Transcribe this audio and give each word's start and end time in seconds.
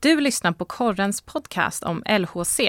Du 0.00 0.20
lyssnar 0.20 0.52
på 0.52 0.64
Korrens 0.64 1.20
podcast 1.20 1.82
om 1.82 2.02
LHC, 2.06 2.60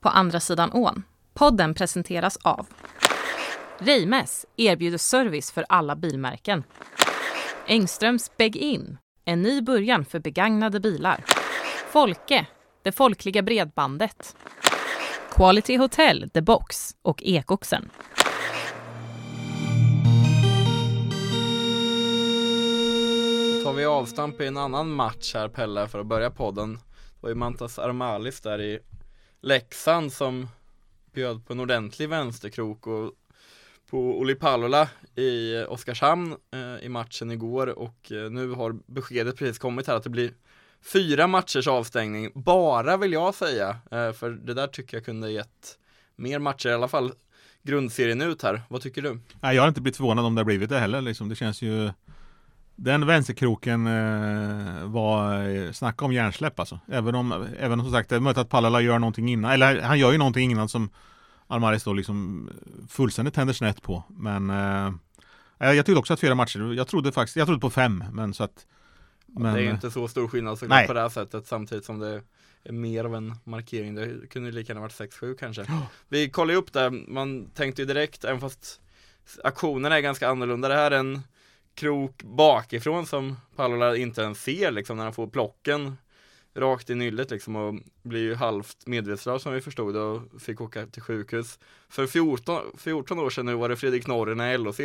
På 0.00 0.08
andra 0.08 0.40
sidan 0.40 0.72
ån. 0.72 1.02
Podden 1.34 1.74
presenteras 1.74 2.36
av 2.36 2.66
Reimes 3.78 4.46
erbjuder 4.56 4.98
service 4.98 5.52
för 5.52 5.64
alla 5.68 5.96
bilmärken. 5.96 6.64
Engströms 7.66 8.30
Beg-In, 8.36 8.98
en 9.24 9.42
ny 9.42 9.60
början 9.60 10.04
för 10.04 10.18
begagnade 10.18 10.80
bilar. 10.80 11.24
Folke, 11.90 12.46
det 12.82 12.92
folkliga 12.92 13.42
bredbandet. 13.42 14.36
Quality 15.30 15.76
Hotel, 15.76 16.30
The 16.30 16.40
Box 16.40 16.96
och 17.02 17.22
Ekoxen. 17.22 17.90
Tar 23.68 23.74
vi 23.74 23.84
avstamp 23.84 24.40
i 24.40 24.46
en 24.46 24.56
annan 24.56 24.90
match 24.90 25.34
här 25.34 25.48
Pelle 25.48 25.88
för 25.88 25.98
att 25.98 26.06
börja 26.06 26.30
podden. 26.30 26.74
Det 26.74 27.20
var 27.20 27.28
ju 27.28 27.34
Mantas 27.34 27.78
Armalis 27.78 28.40
där 28.40 28.60
i 28.60 28.78
Leksand 29.40 30.12
som 30.12 30.48
bjöd 31.12 31.46
på 31.46 31.52
en 31.52 31.60
ordentlig 31.60 32.08
vänsterkrok 32.08 32.86
och 32.86 33.12
på 33.90 34.18
Oli 34.18 34.34
Palola 34.34 34.88
i 35.14 35.56
Oskarshamn 35.68 36.36
eh, 36.52 36.84
i 36.84 36.88
matchen 36.88 37.30
igår 37.30 37.66
och 37.66 38.12
eh, 38.12 38.30
nu 38.30 38.50
har 38.50 38.76
beskedet 38.86 39.36
precis 39.36 39.58
kommit 39.58 39.86
här 39.86 39.94
att 39.94 40.02
det 40.02 40.10
blir 40.10 40.32
fyra 40.92 41.26
matchers 41.26 41.68
avstängning, 41.68 42.32
bara 42.34 42.96
vill 42.96 43.12
jag 43.12 43.34
säga, 43.34 43.68
eh, 43.90 44.12
för 44.12 44.30
det 44.30 44.54
där 44.54 44.66
tycker 44.66 44.96
jag 44.96 45.04
kunde 45.04 45.30
gett 45.30 45.78
mer 46.16 46.38
matcher, 46.38 46.68
i 46.68 46.72
alla 46.72 46.88
fall 46.88 47.12
grundserien 47.62 48.22
ut 48.22 48.42
här. 48.42 48.62
Vad 48.68 48.82
tycker 48.82 49.02
du? 49.02 49.18
Nej, 49.40 49.56
jag 49.56 49.62
har 49.62 49.68
inte 49.68 49.80
blivit 49.80 49.96
förvånad 49.96 50.24
om 50.24 50.34
det 50.34 50.40
har 50.40 50.44
blivit 50.44 50.70
det 50.70 50.78
heller. 50.78 51.00
Liksom. 51.00 51.28
Det 51.28 51.34
känns 51.34 51.62
ju 51.62 51.90
den 52.80 53.06
vänsterkroken 53.06 53.86
eh, 53.86 54.84
var 54.84 55.48
eh, 55.48 55.72
Snacka 55.72 56.04
om 56.04 56.12
hjärnsläpp 56.12 56.60
alltså. 56.60 56.80
Även 56.88 57.14
om, 57.14 57.46
även 57.58 57.80
om 57.80 57.86
som 57.86 57.94
sagt, 57.94 58.08
det 58.08 58.16
är 58.16 58.20
möjligt 58.20 58.38
att 58.38 58.48
Palala 58.48 58.80
gör 58.80 58.98
någonting 58.98 59.28
innan. 59.28 59.50
Eller 59.50 59.80
han 59.80 59.98
gör 59.98 60.12
ju 60.12 60.18
någonting 60.18 60.50
innan 60.50 60.68
som 60.68 60.90
Almaris 61.46 61.84
då 61.84 61.92
liksom 61.92 62.50
fullständigt 62.88 63.34
tänder 63.34 63.54
snett 63.54 63.82
på. 63.82 64.02
Men 64.08 64.50
eh, 64.50 64.92
jag 65.58 65.86
tyckte 65.86 65.98
också 65.98 66.12
att 66.12 66.20
fyra 66.20 66.34
matcher, 66.34 66.72
jag 66.72 66.88
trodde 66.88 67.12
faktiskt, 67.12 67.36
jag 67.36 67.46
trodde 67.46 67.60
på 67.60 67.70
fem. 67.70 68.04
Men 68.12 68.34
så 68.34 68.44
att 68.44 68.66
men, 69.26 69.54
det 69.54 69.62
är 69.62 69.70
inte 69.70 69.90
så 69.90 70.08
stor 70.08 70.28
skillnad 70.28 70.58
såklart 70.58 70.86
på 70.86 70.92
det 70.92 71.00
här 71.00 71.08
sättet 71.08 71.46
samtidigt 71.46 71.84
som 71.84 71.98
det 71.98 72.22
är 72.64 72.72
mer 72.72 73.04
av 73.04 73.14
en 73.14 73.34
markering. 73.44 73.94
Det 73.94 74.26
kunde 74.30 74.50
lika 74.50 74.72
gärna 74.72 74.80
varit 74.80 74.92
6-7 74.92 75.36
kanske. 75.38 75.62
Oh. 75.62 75.82
Vi 76.08 76.30
kollar 76.30 76.52
ju 76.52 76.58
upp 76.58 76.72
det, 76.72 76.90
man 76.90 77.50
tänkte 77.50 77.82
ju 77.82 77.86
direkt, 77.86 78.24
även 78.24 78.40
fast 78.40 78.80
aktionen 79.44 79.92
är 79.92 80.00
ganska 80.00 80.28
annorlunda. 80.28 80.68
Det 80.68 80.74
här 80.74 80.90
är 80.90 80.98
en 80.98 81.22
krok 81.78 82.22
bakifrån 82.22 83.06
som 83.06 83.36
Palola 83.56 83.96
inte 83.96 84.22
ens 84.22 84.42
ser 84.42 84.70
liksom 84.70 84.96
när 84.96 85.04
han 85.04 85.12
får 85.12 85.26
plocken 85.26 85.96
rakt 86.56 86.90
i 86.90 86.94
nyllet 86.94 87.30
liksom 87.30 87.56
och 87.56 87.74
blir 88.02 88.20
ju 88.20 88.34
halvt 88.34 88.86
medvetslös 88.86 89.42
som 89.42 89.52
vi 89.52 89.60
förstod 89.60 89.96
och 89.96 90.22
fick 90.40 90.60
åka 90.60 90.86
till 90.86 91.02
sjukhus. 91.02 91.58
För 91.88 92.06
14, 92.06 92.60
14 92.78 93.18
år 93.18 93.30
sedan 93.30 93.46
nu 93.46 93.54
var 93.54 93.68
det 93.68 93.76
Fredrik 93.76 94.06
Norren 94.06 94.40
i 94.40 94.58
LOC. 94.58 94.76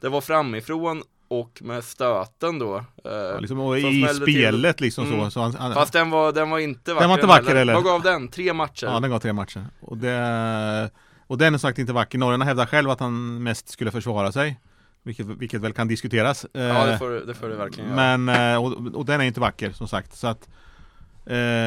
Det 0.00 0.08
var 0.08 0.20
framifrån 0.20 1.02
och 1.28 1.62
med 1.62 1.84
stöten 1.84 2.58
då. 2.58 2.76
Eh, 2.76 3.12
ja, 3.12 3.38
liksom, 3.38 3.76
i 3.76 4.08
spelet 4.22 4.76
till. 4.76 4.84
liksom 4.84 5.06
mm. 5.06 5.24
så. 5.24 5.30
så 5.30 5.40
han, 5.40 5.54
han, 5.54 5.74
Fast 5.74 5.92
den 5.92 6.10
var, 6.10 6.32
den 6.32 6.50
var 6.50 6.58
inte 6.58 6.94
vacker. 6.94 7.00
Den 7.00 7.10
var 7.10 7.16
inte 7.16 7.26
vacker 7.26 7.56
heller. 7.56 7.74
Vad 7.74 7.84
gav 7.84 8.02
den? 8.02 8.28
Tre 8.28 8.52
matcher? 8.52 8.86
Ja, 8.86 9.00
den 9.00 9.10
gav 9.10 9.18
tre 9.18 9.32
matcher. 9.32 9.66
Och, 9.80 9.96
det, 9.96 10.90
och 11.26 11.38
den 11.38 11.54
är 11.54 11.58
sagt 11.58 11.78
inte 11.78 11.92
vacker. 11.92 12.18
Norrarna 12.18 12.44
hävdar 12.44 12.66
själv 12.66 12.90
att 12.90 13.00
han 13.00 13.42
mest 13.42 13.68
skulle 13.68 13.90
försvara 13.90 14.32
sig. 14.32 14.60
Vilket, 15.06 15.26
vilket 15.26 15.60
väl 15.60 15.72
kan 15.72 15.88
diskuteras. 15.88 16.46
Ja, 16.52 16.60
det 16.60 16.92
eh, 16.92 16.98
får, 16.98 17.10
det 17.10 17.34
får 17.34 17.48
det 17.48 17.56
verkligen 17.56 17.90
göra. 17.90 18.16
Men, 18.16 18.52
eh, 18.52 18.64
och, 18.64 18.94
och 18.94 19.04
den 19.04 19.20
är 19.20 19.24
inte 19.24 19.40
vacker 19.40 19.72
som 19.72 19.88
sagt. 19.88 20.16
Så 20.16 20.26
att, 20.26 20.48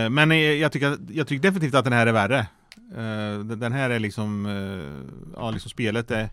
men 0.10 0.60
jag 0.60 0.72
tycker, 0.72 0.98
jag 1.10 1.28
tycker 1.28 1.42
definitivt 1.42 1.76
att 1.76 1.84
den 1.84 1.94
här 1.94 2.08
är 2.08 2.12
värre. 2.12 2.48
Den 3.44 3.72
här 3.72 3.90
är 3.90 4.00
liksom, 4.00 4.46
ja 5.36 5.52
liksom 5.52 5.70
spelet 5.70 6.12
är 6.12 6.30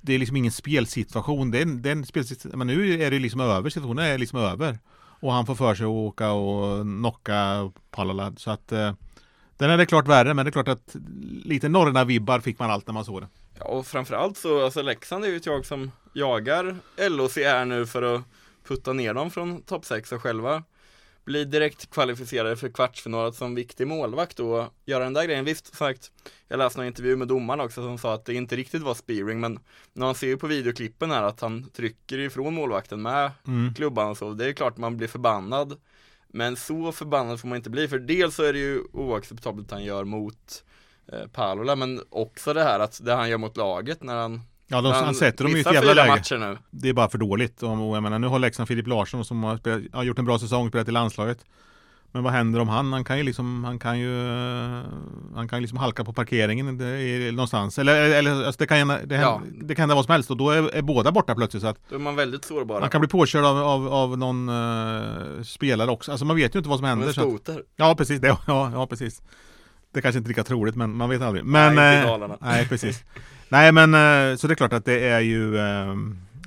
det 0.00 0.14
är 0.14 0.18
liksom 0.18 0.36
ingen 0.36 0.52
spelsituation. 0.52 1.50
Det 1.50 1.60
är, 1.60 1.64
det 1.64 1.88
är 1.88 1.92
en 1.92 2.06
spelsituation. 2.06 2.58
Men 2.58 2.66
nu 2.66 3.02
är 3.02 3.10
det 3.10 3.18
liksom 3.18 3.40
över. 3.40 3.70
Situationen 3.70 4.04
är 4.04 4.18
liksom 4.18 4.38
över. 4.38 4.78
Och 4.92 5.32
han 5.32 5.46
får 5.46 5.54
för 5.54 5.74
sig 5.74 5.84
att 5.84 5.90
åka 5.90 6.32
och 6.32 6.82
knocka 6.82 7.70
Palala. 7.90 8.32
Så 8.36 8.50
att 8.50 8.72
eh, 8.72 8.92
den 9.56 9.70
är 9.70 9.76
det 9.76 9.86
klart 9.86 10.08
värre. 10.08 10.34
Men 10.34 10.44
det 10.44 10.48
är 10.48 10.52
klart 10.52 10.68
att 10.68 10.96
lite 11.44 11.68
Norrena-vibbar 11.68 12.40
fick 12.40 12.58
man 12.58 12.70
allt 12.70 12.86
när 12.86 12.94
man 12.94 13.04
såg 13.04 13.20
det. 13.20 13.28
Ja, 13.60 13.66
och 13.66 13.86
framförallt 13.86 14.36
så, 14.36 14.64
alltså 14.64 14.82
Leksand 14.82 15.24
är 15.24 15.28
ju 15.28 15.36
ett 15.36 15.46
jag 15.46 15.66
som 15.66 15.90
jagar 16.12 16.76
LOC 16.96 17.36
här 17.36 17.64
nu 17.64 17.86
för 17.86 18.02
att 18.02 18.22
putta 18.64 18.92
ner 18.92 19.14
dem 19.14 19.30
från 19.30 19.62
topp 19.62 19.84
6 19.84 20.12
och 20.12 20.22
själva 20.22 20.62
bli 21.24 21.44
direkt 21.44 21.90
kvalificerade 21.90 22.56
för 22.56 22.68
kvartsfinal 22.68 23.34
som 23.34 23.54
viktig 23.54 23.86
målvakt 23.86 24.36
då, 24.36 24.70
göra 24.84 25.04
den 25.04 25.12
där 25.12 25.24
grejen. 25.24 25.44
Visst 25.44 25.76
sagt, 25.76 26.12
jag 26.48 26.58
läste 26.58 26.80
en 26.80 26.86
intervju 26.86 27.16
med 27.16 27.28
domaren 27.28 27.60
också 27.60 27.82
som 27.82 27.98
sa 27.98 28.14
att 28.14 28.24
det 28.24 28.34
inte 28.34 28.56
riktigt 28.56 28.82
var 28.82 28.94
spearing, 28.94 29.40
men 29.40 29.58
när 29.92 30.06
man 30.06 30.14
ser 30.14 30.26
ju 30.26 30.36
på 30.36 30.46
videoklippen 30.46 31.10
här 31.10 31.22
att 31.22 31.40
han 31.40 31.70
trycker 31.70 32.18
ifrån 32.18 32.54
målvakten 32.54 33.02
med 33.02 33.30
mm. 33.46 33.74
klubban 33.74 34.10
och 34.10 34.16
så, 34.16 34.32
det 34.32 34.46
är 34.46 34.52
klart 34.52 34.76
man 34.76 34.96
blir 34.96 35.08
förbannad. 35.08 35.80
Men 36.28 36.56
så 36.56 36.92
förbannad 36.92 37.40
får 37.40 37.48
man 37.48 37.56
inte 37.56 37.70
bli, 37.70 37.88
för 37.88 37.98
dels 37.98 38.34
så 38.34 38.42
är 38.42 38.52
det 38.52 38.58
ju 38.58 38.82
oacceptabelt 38.92 39.66
att 39.66 39.72
han 39.72 39.84
gör 39.84 40.04
mot 40.04 40.64
Palola, 41.32 41.76
men 41.76 42.00
också 42.10 42.52
det 42.52 42.62
här 42.62 42.80
att 42.80 43.04
det 43.04 43.14
han 43.14 43.30
gör 43.30 43.38
mot 43.38 43.56
laget 43.56 44.02
när 44.02 44.16
han 44.16 44.40
Ja, 44.72 44.80
de, 44.80 44.92
han, 44.92 45.04
han 45.04 45.14
sätter 45.14 45.44
dem 45.44 45.56
i 45.56 45.60
ett 45.60 45.72
jävla 45.72 45.94
läge. 45.94 46.38
Nu. 46.38 46.58
Det 46.70 46.88
är 46.88 46.92
bara 46.92 47.08
för 47.08 47.18
dåligt. 47.18 47.62
Och, 47.62 47.70
jag 47.70 48.02
menar, 48.02 48.18
nu 48.18 48.26
har 48.26 48.38
Leksand 48.38 48.68
Filip 48.68 48.86
Larsson 48.86 49.24
som 49.24 49.42
har, 49.42 49.56
spelat, 49.56 49.82
har 49.92 50.02
gjort 50.02 50.18
en 50.18 50.24
bra 50.24 50.38
säsong, 50.38 50.68
spelat 50.68 50.88
i 50.88 50.90
landslaget. 50.90 51.44
Men 52.12 52.22
vad 52.22 52.32
händer 52.32 52.60
om 52.60 52.68
han? 52.68 52.92
Han 52.92 53.04
kan 53.04 53.18
ju 53.18 53.24
liksom, 53.24 53.64
han 53.64 53.78
kan 53.78 53.98
ju, 53.98 54.26
han 55.34 55.48
kan 55.48 55.60
liksom 55.60 55.78
halka 55.78 56.04
på 56.04 56.12
parkeringen 56.12 56.76
någonstans. 57.34 57.78
Eller, 57.78 57.94
eller 57.94 58.44
alltså 58.44 58.58
det, 58.58 58.66
kan, 58.66 58.88
det, 58.88 59.14
ja. 59.14 59.42
det 59.52 59.74
kan 59.74 59.82
hända 59.82 59.94
vad 59.94 60.04
som 60.04 60.12
helst 60.12 60.30
och 60.30 60.36
då 60.36 60.50
är, 60.50 60.74
är, 60.74 60.82
båda 60.82 61.12
borta 61.12 61.34
plötsligt. 61.34 61.62
Så 61.62 61.68
att 61.68 61.78
då 61.88 61.94
är 61.94 61.98
man 62.00 62.16
väldigt 62.16 62.44
sårbar. 62.44 62.80
Man 62.80 62.90
kan 62.90 63.00
bli 63.00 63.08
påkörd 63.08 63.44
av, 63.44 63.58
av, 63.58 63.88
av 63.88 64.18
någon 64.18 64.48
uh, 64.48 65.42
spelare 65.42 65.90
också. 65.90 66.10
Alltså 66.10 66.24
man 66.24 66.36
vet 66.36 66.54
ju 66.54 66.58
inte 66.58 66.68
vad 66.68 66.78
som 66.78 66.88
händer. 66.88 67.06
En 67.06 67.12
skoter. 67.12 67.62
ja, 67.76 67.94
precis. 67.94 68.20
Det, 68.20 68.28
ja, 68.46 68.70
ja, 68.74 68.86
precis. 68.86 69.22
Det 69.92 70.00
är 70.00 70.02
kanske 70.02 70.18
inte 70.18 70.28
lika 70.28 70.44
troligt 70.44 70.76
men 70.76 70.96
man 70.96 71.10
vet 71.10 71.22
aldrig. 71.22 71.44
Men, 71.44 71.74
nej, 71.74 72.04
eh, 72.04 72.36
nej 72.40 72.68
precis. 72.68 73.04
Nej 73.48 73.72
men 73.72 73.94
eh, 73.94 74.36
så 74.36 74.46
det 74.46 74.54
är 74.54 74.56
klart 74.56 74.72
att 74.72 74.84
det 74.84 75.08
är 75.08 75.20
ju 75.20 75.58
eh, 75.58 75.94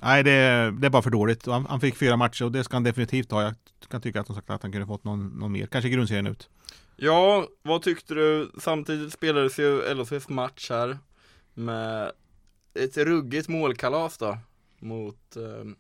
Nej 0.04 0.24
det 0.24 0.32
är, 0.32 0.72
det 0.72 0.88
är 0.88 0.90
bara 0.90 1.02
för 1.02 1.10
dåligt. 1.10 1.46
Han, 1.46 1.66
han, 1.66 1.80
fick 1.80 1.96
fyra 1.96 2.18
matcher 2.18 2.46
och 2.46 2.52
det 2.52 2.64
ska 2.64 2.76
han 2.76 2.84
definitivt 2.84 3.32
ha. 3.32 3.44
Jag 3.44 3.54
kan 3.88 4.02
tycka 4.02 4.22
att, 4.22 4.28
sagt, 4.28 4.50
att 4.50 4.62
han 4.62 4.72
kunde 4.72 4.88
fått 4.88 5.04
någon, 5.04 5.28
någon 5.28 5.52
mer. 5.52 5.66
Kanske 5.66 5.90
grundserien 5.90 6.28
ut. 6.28 6.50
Ja, 6.96 7.48
vad 7.62 7.82
tyckte 7.82 8.14
du? 8.14 8.52
Samtidigt 8.60 9.14
spelades 9.14 9.60
ju 9.60 9.94
LHCs 9.94 10.30
match 10.30 10.70
här 10.70 10.98
med 11.54 12.12
ett 12.74 12.98
ruggigt 12.98 13.48
målkalas 13.48 14.18
då 14.18 14.38
mot 14.80 15.36
eh, 15.36 15.72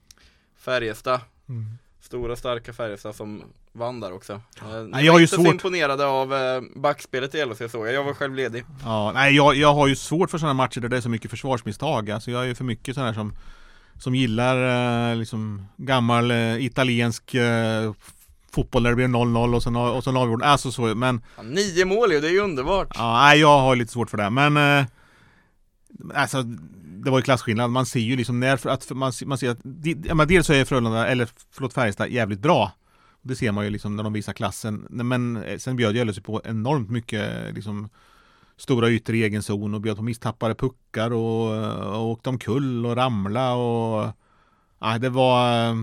Färjestad. 0.55 1.19
Mm. 1.49 1.65
Stora 1.99 2.35
starka 2.35 2.73
Färjestad 2.73 3.15
som 3.15 3.43
vann 3.73 3.99
där 3.99 4.13
också. 4.13 4.33
Eh, 4.33 4.83
nej, 4.87 5.05
jag 5.05 5.15
är 5.15 5.19
ju 5.19 5.23
inte 5.23 5.35
svårt... 5.35 5.45
så 5.45 5.51
imponerade 5.51 6.05
av 6.05 6.33
eh, 6.33 6.61
backspelet 6.75 7.35
i 7.35 7.45
LHC 7.45 7.71
såg 7.71 7.87
jag, 7.87 7.93
jag 7.93 8.03
var 8.03 8.13
själv 8.13 8.35
ledig. 8.35 8.65
Ja, 8.83 9.11
nej 9.11 9.35
jag, 9.35 9.55
jag 9.55 9.73
har 9.73 9.87
ju 9.87 9.95
svårt 9.95 10.31
för 10.31 10.37
sådana 10.37 10.53
matcher 10.53 10.79
där 10.79 10.89
det 10.89 10.97
är 10.97 11.01
så 11.01 11.09
mycket 11.09 11.31
försvarsmisstag. 11.31 12.11
Alltså 12.11 12.31
jag 12.31 12.43
är 12.43 12.47
ju 12.47 12.55
för 12.55 12.63
mycket 12.63 12.95
sådana 12.95 13.11
här 13.11 13.15
som 13.15 13.35
som 13.99 14.15
gillar 14.15 15.11
eh, 15.11 15.15
liksom 15.15 15.65
gammal 15.77 16.31
italiensk 16.59 17.35
fotboll 18.51 18.83
där 18.83 18.89
det 18.89 18.95
blir 18.95 19.07
0-0 19.07 19.55
och 19.55 19.63
sen, 19.63 19.75
och 19.75 20.03
sen 20.03 20.17
avgjord. 20.17 20.43
Alltså 20.43 20.71
så, 20.71 20.81
men... 20.81 21.21
Ja, 21.37 21.43
nio 21.43 21.85
mål 21.85 22.11
ju, 22.11 22.19
det 22.19 22.27
är 22.27 22.31
ju 22.31 22.39
underbart. 22.39 22.87
Ja, 22.95 23.13
nej, 23.13 23.39
jag 23.39 23.59
har 23.59 23.75
lite 23.75 23.91
svårt 23.91 24.09
för 24.09 24.17
det. 24.17 24.29
Men 24.29 24.85
alltså 26.13 26.43
det 27.03 27.11
var 27.11 27.17
ju 27.17 27.23
klasskillnad. 27.23 27.71
Man 27.71 27.85
ser 27.85 27.99
ju 27.99 28.15
liksom 28.15 28.39
när, 28.39 28.67
att 28.67 28.89
man, 28.89 29.11
man 29.25 29.37
ser 29.37 29.49
att, 29.49 29.59
ja, 30.05 30.25
dels 30.25 30.47
så 30.47 30.53
är 30.53 30.65
Frölunda, 30.65 31.07
eller 31.07 31.29
förlåt 31.51 31.73
Färjestad, 31.73 32.09
jävligt 32.09 32.39
bra. 32.39 32.71
Det 33.23 33.35
ser 33.35 33.51
man 33.51 33.63
ju 33.63 33.69
liksom 33.69 33.95
när 33.95 34.03
de 34.03 34.13
visar 34.13 34.33
klassen. 34.33 34.87
Men 34.89 35.37
eh, 35.37 35.57
sen 35.57 35.75
bjöd 35.75 35.95
ju 35.95 36.13
sig 36.13 36.23
på 36.23 36.41
enormt 36.43 36.89
mycket 36.89 37.53
liksom 37.53 37.89
stora 38.57 38.89
ytor 38.89 39.15
i 39.15 39.23
egen 39.23 39.43
zon 39.43 39.73
och 39.73 39.81
bjöd 39.81 39.97
på 39.97 40.03
misstappade 40.03 40.55
puckar 40.55 41.11
och, 41.11 41.51
och 41.95 42.09
åkte 42.09 42.29
omkull 42.29 42.85
och 42.85 42.95
ramla 42.95 43.53
och 43.53 44.11
ja, 44.79 44.97
det 44.97 45.09
var 45.09 45.69
eh, 45.69 45.75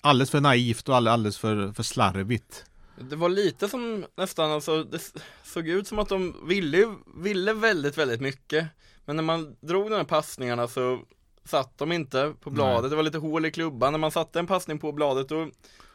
alldeles 0.00 0.30
för 0.30 0.40
naivt 0.40 0.88
och 0.88 0.96
alldeles 0.96 1.38
för, 1.38 1.72
för 1.72 1.82
slarvigt. 1.82 2.64
Det 3.10 3.16
var 3.16 3.28
lite 3.28 3.68
som 3.68 4.04
nästan, 4.16 4.50
alltså 4.50 4.84
det 4.84 5.12
såg 5.44 5.68
ut 5.68 5.86
som 5.86 5.98
att 5.98 6.08
de 6.08 6.46
ville, 6.48 6.94
ville 7.16 7.52
väldigt, 7.52 7.98
väldigt 7.98 8.20
mycket. 8.20 8.66
Men 9.04 9.16
när 9.16 9.22
man 9.22 9.56
drog 9.60 9.90
de 9.90 9.96
här 9.96 10.04
passningarna 10.04 10.68
så 10.68 10.98
satt 11.44 11.78
de 11.78 11.92
inte 11.92 12.34
på 12.40 12.50
bladet. 12.50 12.82
Nej. 12.82 12.90
Det 12.90 12.96
var 12.96 13.02
lite 13.02 13.18
hål 13.18 13.46
i 13.46 13.50
klubban. 13.50 13.92
När 13.92 13.98
man 13.98 14.10
satte 14.10 14.38
en 14.38 14.46
passning 14.46 14.78
på 14.78 14.92
bladet 14.92 15.28
då 15.28 15.48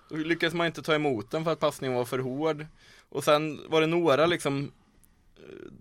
lyckades 0.10 0.54
man 0.54 0.68
inte 0.68 0.81
ta 0.81 0.96
emot 0.96 1.31
den 1.31 1.44
för 1.44 1.52
att 1.52 1.60
passningen 1.60 1.98
var 1.98 2.06
för 2.06 2.19
hård. 2.19 2.66
Och 3.10 3.24
sen 3.24 3.62
var 3.68 3.81
det 3.81 3.88
några 3.88 4.25
liksom 4.25 4.72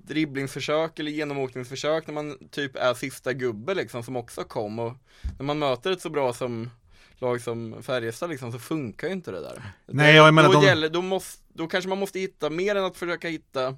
dribblingsförsök 0.06 0.98
eller 0.98 1.10
genomåkningsförsök 1.10 2.06
när 2.06 2.14
man 2.14 2.48
typ 2.50 2.76
är 2.76 2.94
sista 2.94 3.32
gubbe 3.32 3.74
liksom 3.74 4.02
som 4.02 4.16
också 4.16 4.44
kom 4.44 4.78
och 4.78 4.92
när 5.38 5.44
man 5.44 5.58
möter 5.58 5.90
ett 5.90 6.00
så 6.00 6.10
bra 6.10 6.32
som 6.32 6.70
lag 7.18 7.40
som 7.40 7.82
Färjestad 7.82 8.30
liksom 8.30 8.52
så 8.52 8.58
funkar 8.58 9.06
ju 9.06 9.12
inte 9.12 9.30
det 9.30 9.40
där. 9.40 9.62
Nej, 9.86 10.14
jag 10.14 10.34
menar 10.34 10.52
då, 10.52 10.60
de- 10.60 10.66
gäller, 10.66 10.88
då, 10.88 11.02
måste, 11.02 11.42
då 11.52 11.66
kanske 11.66 11.88
man 11.88 11.98
måste 11.98 12.18
hitta 12.18 12.50
mer 12.50 12.74
än 12.74 12.84
att 12.84 12.96
försöka 12.96 13.28
hitta 13.28 13.76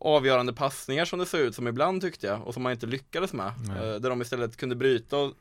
avgörande 0.00 0.52
passningar 0.52 1.04
som 1.04 1.18
det 1.18 1.26
såg 1.26 1.40
ut 1.40 1.54
som 1.54 1.68
ibland 1.68 2.02
tyckte 2.02 2.26
jag 2.26 2.46
och 2.46 2.54
som 2.54 2.62
man 2.62 2.72
inte 2.72 2.86
lyckades 2.86 3.32
med. 3.32 3.52
Nej. 3.68 3.76
Eh, 3.76 3.94
där 3.94 4.10
de 4.10 4.22
istället 4.22 4.56
kunde 4.56 4.76
bryta 4.76 5.16
och 5.16 5.32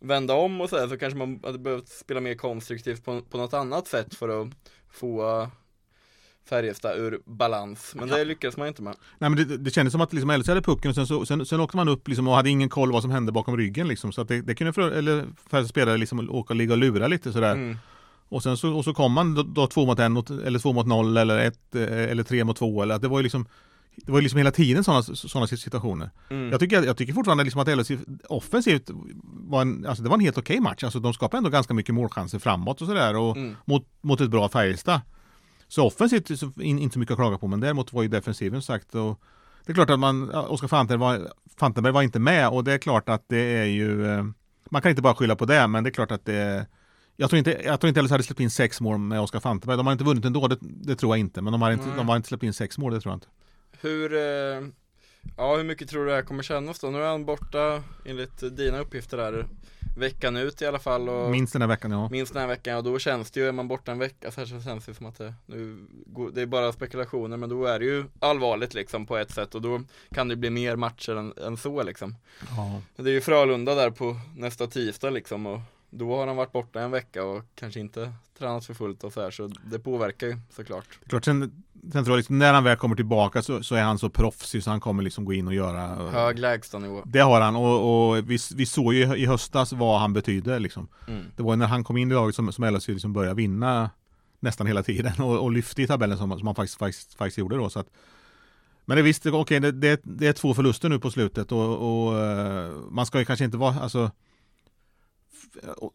vända 0.00 0.34
om 0.34 0.60
och 0.60 0.70
så, 0.70 0.88
så 0.88 0.98
kanske 0.98 1.18
man 1.18 1.40
hade 1.44 1.58
behövt 1.58 1.88
spela 1.88 2.20
mer 2.20 2.34
konstruktivt 2.34 3.04
på, 3.04 3.22
på 3.22 3.38
något 3.38 3.54
annat 3.54 3.86
sätt 3.86 4.14
för 4.14 4.42
att 4.42 4.48
få 4.90 5.48
Färjestad 6.48 6.98
ur 6.98 7.20
balans. 7.24 7.94
Men 7.94 8.08
det 8.08 8.24
lyckades 8.24 8.56
man 8.56 8.68
inte 8.68 8.82
med. 8.82 8.96
Nej 9.18 9.30
men 9.30 9.48
det, 9.48 9.56
det 9.56 9.70
kändes 9.70 9.92
som 9.92 10.00
att 10.00 10.12
liksom 10.12 10.30
LHC 10.30 10.48
hade 10.48 10.62
pucken 10.62 10.88
och 10.88 10.94
sen, 10.94 11.06
så, 11.06 11.26
sen, 11.26 11.46
sen 11.46 11.60
åkte 11.60 11.76
man 11.76 11.88
upp 11.88 12.08
liksom 12.08 12.28
och 12.28 12.34
hade 12.34 12.50
ingen 12.50 12.68
koll 12.68 12.92
vad 12.92 13.02
som 13.02 13.10
hände 13.10 13.32
bakom 13.32 13.56
ryggen 13.56 13.88
liksom. 13.88 14.12
Så 14.12 14.20
att 14.20 14.28
det, 14.28 14.42
det 14.42 14.54
kunde 14.54 14.72
för, 14.72 14.90
eller 14.90 15.26
Färjestad 15.50 15.68
spelare 15.68 15.96
liksom 15.96 16.30
åka 16.30 16.52
och 16.52 16.56
ligga 16.56 16.72
och 16.72 16.78
lura 16.78 17.08
lite 17.08 17.32
sådär. 17.32 17.52
Mm. 17.52 17.76
Och 18.28 18.42
sen 18.42 18.56
så, 18.56 18.76
och 18.76 18.84
så 18.84 18.94
kom 18.94 19.12
man 19.12 19.34
då, 19.34 19.42
då 19.42 19.66
två 19.66 19.86
mot 19.86 19.98
en 19.98 20.16
eller 20.16 20.58
två 20.58 20.72
mot 20.72 20.86
noll 20.86 21.16
eller 21.16 21.38
ett 21.38 21.74
eh, 21.74 21.82
eller 21.82 22.22
tre 22.22 22.44
mot 22.44 22.56
två 22.56 22.82
eller 22.82 22.94
att 22.94 23.02
det 23.02 23.08
var 23.08 23.18
ju 23.18 23.22
liksom 23.22 23.46
det 23.96 24.12
var 24.12 24.20
liksom 24.20 24.38
hela 24.38 24.50
tiden 24.50 24.84
sådana 24.84 25.02
såna 25.02 25.46
situationer. 25.46 26.10
Mm. 26.30 26.50
Jag, 26.50 26.60
tycker, 26.60 26.82
jag 26.82 26.96
tycker 26.96 27.12
fortfarande 27.12 27.44
liksom 27.44 27.60
att 27.60 27.68
LHC 27.68 27.90
offensivt 28.28 28.90
var 29.24 29.62
en, 29.62 29.86
alltså 29.86 30.02
det 30.02 30.08
var 30.08 30.16
en 30.16 30.20
helt 30.24 30.38
okej 30.38 30.60
match. 30.60 30.84
Alltså 30.84 31.00
de 31.00 31.12
skapade 31.14 31.38
ändå 31.38 31.50
ganska 31.50 31.74
mycket 31.74 31.94
målchanser 31.94 32.38
framåt 32.38 32.80
och 32.82 32.86
sådär 32.88 33.16
och 33.16 33.36
Mm. 33.36 33.56
mot, 33.64 33.86
mot 34.00 34.20
ett 34.20 34.30
bra 34.30 34.48
Färjestad. 34.48 35.00
Så 35.68 35.86
offensivt 35.86 36.38
så 36.38 36.52
in, 36.60 36.78
inte 36.78 36.92
så 36.92 36.98
mycket 36.98 37.12
att 37.12 37.18
klaga 37.18 37.38
på 37.38 37.46
men 37.46 37.60
däremot 37.60 37.92
var 37.92 38.02
ju 38.02 38.08
defensiven 38.08 38.62
sagt 38.62 38.94
och 38.94 39.20
det 39.66 39.72
är 39.72 39.74
klart 39.74 39.90
att 39.90 39.98
man, 39.98 40.30
Oskar 40.30 40.68
Fantenberg 40.68 41.18
var, 41.18 41.28
Fantenberg 41.58 41.92
var 41.92 42.02
inte 42.02 42.18
med 42.18 42.48
och 42.48 42.64
det 42.64 42.72
är 42.72 42.78
klart 42.78 43.08
att 43.08 43.24
det 43.28 43.38
är 43.38 43.64
ju 43.64 44.06
eh, 44.06 44.24
man 44.70 44.82
kan 44.82 44.90
inte 44.90 45.02
bara 45.02 45.14
skylla 45.14 45.36
på 45.36 45.44
det 45.44 45.66
men 45.66 45.84
det 45.84 45.90
är 45.90 45.92
klart 45.92 46.10
att 46.10 46.24
det 46.24 46.66
jag 47.20 47.30
tror 47.30 47.38
inte, 47.38 47.60
jag 47.64 47.80
tror 47.80 47.88
inte 47.88 48.02
LHC 48.02 48.10
hade 48.10 48.22
släppt 48.22 48.40
in 48.40 48.50
sex 48.50 48.80
mål 48.80 48.98
med 48.98 49.20
Oskar 49.20 49.40
Fantenberg. 49.40 49.76
De 49.76 49.86
har 49.86 49.92
inte 49.92 50.04
vunnit 50.04 50.24
ändå, 50.24 50.48
det, 50.48 50.58
det 50.60 50.96
tror 50.96 51.12
jag 51.16 51.20
inte. 51.20 51.42
Men 51.42 51.52
de 51.52 51.62
har 51.62 51.70
inte, 51.70 51.96
de 51.96 52.08
har 52.08 52.16
inte 52.16 52.28
släppt 52.28 52.42
in 52.42 52.52
sex 52.52 52.78
mål, 52.78 52.92
det 52.94 53.00
tror 53.00 53.12
jag 53.12 53.16
inte. 53.16 53.26
Hur, 53.80 54.14
eh, 54.14 54.68
ja 55.36 55.56
hur 55.56 55.64
mycket 55.64 55.88
tror 55.88 56.04
du 56.04 56.10
det 56.10 56.16
här 56.16 56.22
kommer 56.22 56.42
kännas 56.42 56.78
då? 56.78 56.90
Nu 56.90 57.02
är 57.02 57.08
han 57.08 57.24
borta 57.24 57.82
enligt 58.04 58.56
dina 58.56 58.78
uppgifter 58.78 59.16
där 59.16 59.46
veckan 59.98 60.36
ut 60.36 60.62
i 60.62 60.66
alla 60.66 60.78
fall 60.78 61.08
och 61.08 61.30
Minst 61.30 61.52
den 61.52 61.62
här 61.62 61.68
veckan, 61.68 61.90
ja. 61.90 62.08
minst 62.08 62.32
den 62.32 62.40
här 62.40 62.48
veckan 62.48 62.76
och 62.76 62.84
då 62.84 62.98
känns 62.98 63.30
det 63.30 63.40
ju, 63.40 63.48
är 63.48 63.52
man 63.52 63.68
borta 63.68 63.92
en 63.92 63.98
vecka 63.98 64.30
så 64.30 64.40
här 64.40 64.46
så 64.46 64.60
känns 64.60 64.86
det 64.86 64.94
som 64.94 65.06
att 65.06 65.18
det, 65.18 65.34
nu, 65.46 65.86
det 66.32 66.42
är 66.42 66.46
bara 66.46 66.72
spekulationer 66.72 67.36
men 67.36 67.48
då 67.48 67.64
är 67.64 67.78
det 67.78 67.84
ju 67.84 68.04
allvarligt 68.18 68.74
liksom 68.74 69.06
på 69.06 69.16
ett 69.16 69.30
sätt 69.30 69.54
och 69.54 69.62
då 69.62 69.80
kan 70.14 70.28
det 70.28 70.36
bli 70.36 70.50
mer 70.50 70.76
matcher 70.76 71.16
än, 71.16 71.32
än 71.46 71.56
så 71.56 71.82
liksom. 71.82 72.14
ja. 72.56 72.82
Det 72.96 73.10
är 73.10 73.14
ju 73.14 73.20
Frölunda 73.20 73.74
där 73.74 73.90
på 73.90 74.16
nästa 74.36 74.66
tisdag 74.66 75.10
liksom 75.10 75.46
och 75.46 75.60
då 75.90 76.16
har 76.16 76.26
han 76.26 76.36
varit 76.36 76.52
borta 76.52 76.80
en 76.80 76.90
vecka 76.90 77.24
och 77.24 77.44
kanske 77.54 77.80
inte 77.80 78.12
tränat 78.38 78.64
för 78.64 78.74
fullt 78.74 79.04
och 79.04 79.12
så 79.12 79.20
här 79.20 79.30
så 79.30 79.50
det 79.64 79.78
påverkar 79.78 80.26
ju 80.26 80.36
såklart. 80.50 80.98
Klart, 81.06 81.24
sen, 81.24 81.64
sen 81.92 82.04
tror 82.04 82.08
jag 82.08 82.16
liksom, 82.16 82.38
när 82.38 82.54
han 82.54 82.64
väl 82.64 82.76
kommer 82.76 82.96
tillbaka 82.96 83.42
så, 83.42 83.62
så 83.62 83.74
är 83.74 83.82
han 83.82 83.98
så 83.98 84.10
proffsig 84.10 84.62
så 84.62 84.70
han 84.70 84.80
kommer 84.80 85.02
liksom 85.02 85.24
gå 85.24 85.32
in 85.32 85.46
och 85.46 85.54
göra 85.54 86.10
Hög 86.10 86.38
lägstanivå. 86.38 87.02
Det 87.04 87.20
har 87.20 87.40
han 87.40 87.56
och, 87.56 88.08
och 88.10 88.30
vi, 88.30 88.38
vi 88.54 88.66
såg 88.66 88.94
ju 88.94 89.16
i 89.16 89.26
höstas 89.26 89.72
vad 89.72 90.00
han 90.00 90.12
betyder 90.12 90.60
liksom. 90.60 90.88
Mm. 91.08 91.24
Det 91.36 91.42
var 91.42 91.52
ju 91.52 91.56
när 91.56 91.66
han 91.66 91.84
kom 91.84 91.96
in 91.96 92.10
i 92.10 92.14
laget 92.14 92.34
som, 92.34 92.52
som 92.52 92.64
LHC 92.64 92.88
liksom 92.88 93.12
började 93.12 93.34
vinna 93.34 93.90
nästan 94.40 94.66
hela 94.66 94.82
tiden 94.82 95.12
och, 95.18 95.38
och 95.38 95.52
lyfte 95.52 95.82
i 95.82 95.86
tabellen 95.86 96.18
som, 96.18 96.38
som 96.38 96.46
han 96.46 96.54
faktiskt, 96.54 96.78
faktiskt, 96.78 97.14
faktiskt 97.14 97.38
gjorde 97.38 97.56
då. 97.56 97.70
Så 97.70 97.80
att, 97.80 97.86
men 98.84 98.96
det 98.96 99.02
visst, 99.02 99.26
okej, 99.26 99.60
det, 99.60 99.72
det, 99.72 100.00
det 100.04 100.26
är 100.26 100.32
två 100.32 100.54
förluster 100.54 100.88
nu 100.88 100.98
på 100.98 101.10
slutet 101.10 101.52
och, 101.52 102.06
och 102.06 102.18
eh, 102.18 102.72
man 102.90 103.06
ska 103.06 103.18
ju 103.18 103.24
kanske 103.24 103.44
inte 103.44 103.56
vara, 103.56 103.74
alltså 103.80 104.10
och, 105.76 105.92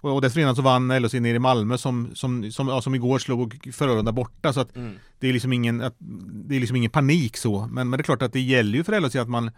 och 0.00 0.20
dessförinnan 0.22 0.56
så 0.56 0.62
vann 0.62 0.88
LHC 1.02 1.14
nere 1.14 1.36
i 1.36 1.38
Malmö 1.38 1.78
som, 1.78 2.10
som, 2.14 2.52
som, 2.52 2.68
ja, 2.68 2.82
som 2.82 2.94
igår 2.94 3.18
slog 3.18 3.70
Frölunda 3.74 4.12
borta 4.12 4.52
så 4.52 4.60
att 4.60 4.76
Mm. 4.76 4.94
det 5.18 5.28
är 5.28 5.32
liksom 5.32 5.52
ingen, 5.52 5.80
att, 5.80 5.94
det 6.48 6.56
är 6.56 6.60
liksom 6.60 6.76
ingen 6.76 6.90
panik 6.90 7.36
så. 7.36 7.66
Men, 7.72 7.90
men 7.90 7.98
det 7.98 8.00
är 8.00 8.04
klart 8.04 8.22
att 8.22 8.32
det 8.32 8.40
gäller 8.40 8.78
ju 8.78 8.84
för 8.84 9.00
LHC 9.00 9.16
att 9.16 9.28
man 9.28 9.50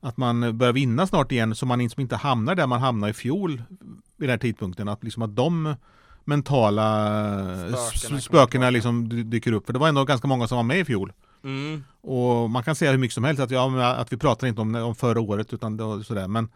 att 0.00 0.16
man 0.16 0.58
börjar 0.58 0.72
vinna 0.72 1.06
snart 1.06 1.32
igen 1.32 1.54
så 1.54 1.66
man 1.66 1.78
liksom 1.78 2.00
inte 2.00 2.16
hamnar 2.16 2.54
där 2.54 2.66
man 2.66 2.80
hamnade 2.80 3.10
i 3.10 3.14
fjol 3.14 3.62
vid 4.16 4.28
den 4.28 4.30
här 4.30 4.38
tidpunkten. 4.38 4.88
Att 4.88 5.04
liksom 5.04 5.22
att 5.22 5.36
de 5.36 5.74
mentala 6.24 6.86
Spökena 8.20 8.70
liksom 8.70 9.08
dy- 9.08 9.22
dyker 9.22 9.52
upp. 9.52 9.66
För 9.66 9.72
det 9.72 9.78
var 9.78 9.88
ändå 9.88 10.04
ganska 10.04 10.28
många 10.28 10.48
som 10.48 10.56
var 10.56 10.62
med 10.62 10.78
i 10.78 10.84
fjol. 10.84 11.12
Mm. 11.44 11.84
Och 12.00 12.50
man 12.50 12.62
kan 12.62 12.74
säga 12.74 12.90
hur 12.90 12.98
mycket 12.98 13.14
som 13.14 13.24
helst 13.24 13.42
att, 13.42 13.50
ja, 13.50 13.86
att 13.94 14.12
vi 14.12 14.16
pratar 14.16 14.46
inte 14.46 14.60
om, 14.60 14.74
om 14.74 14.94
förra 14.94 15.20
året 15.20 15.52
utan 15.52 16.04
sådär. 16.04 16.28
Men 16.28 16.48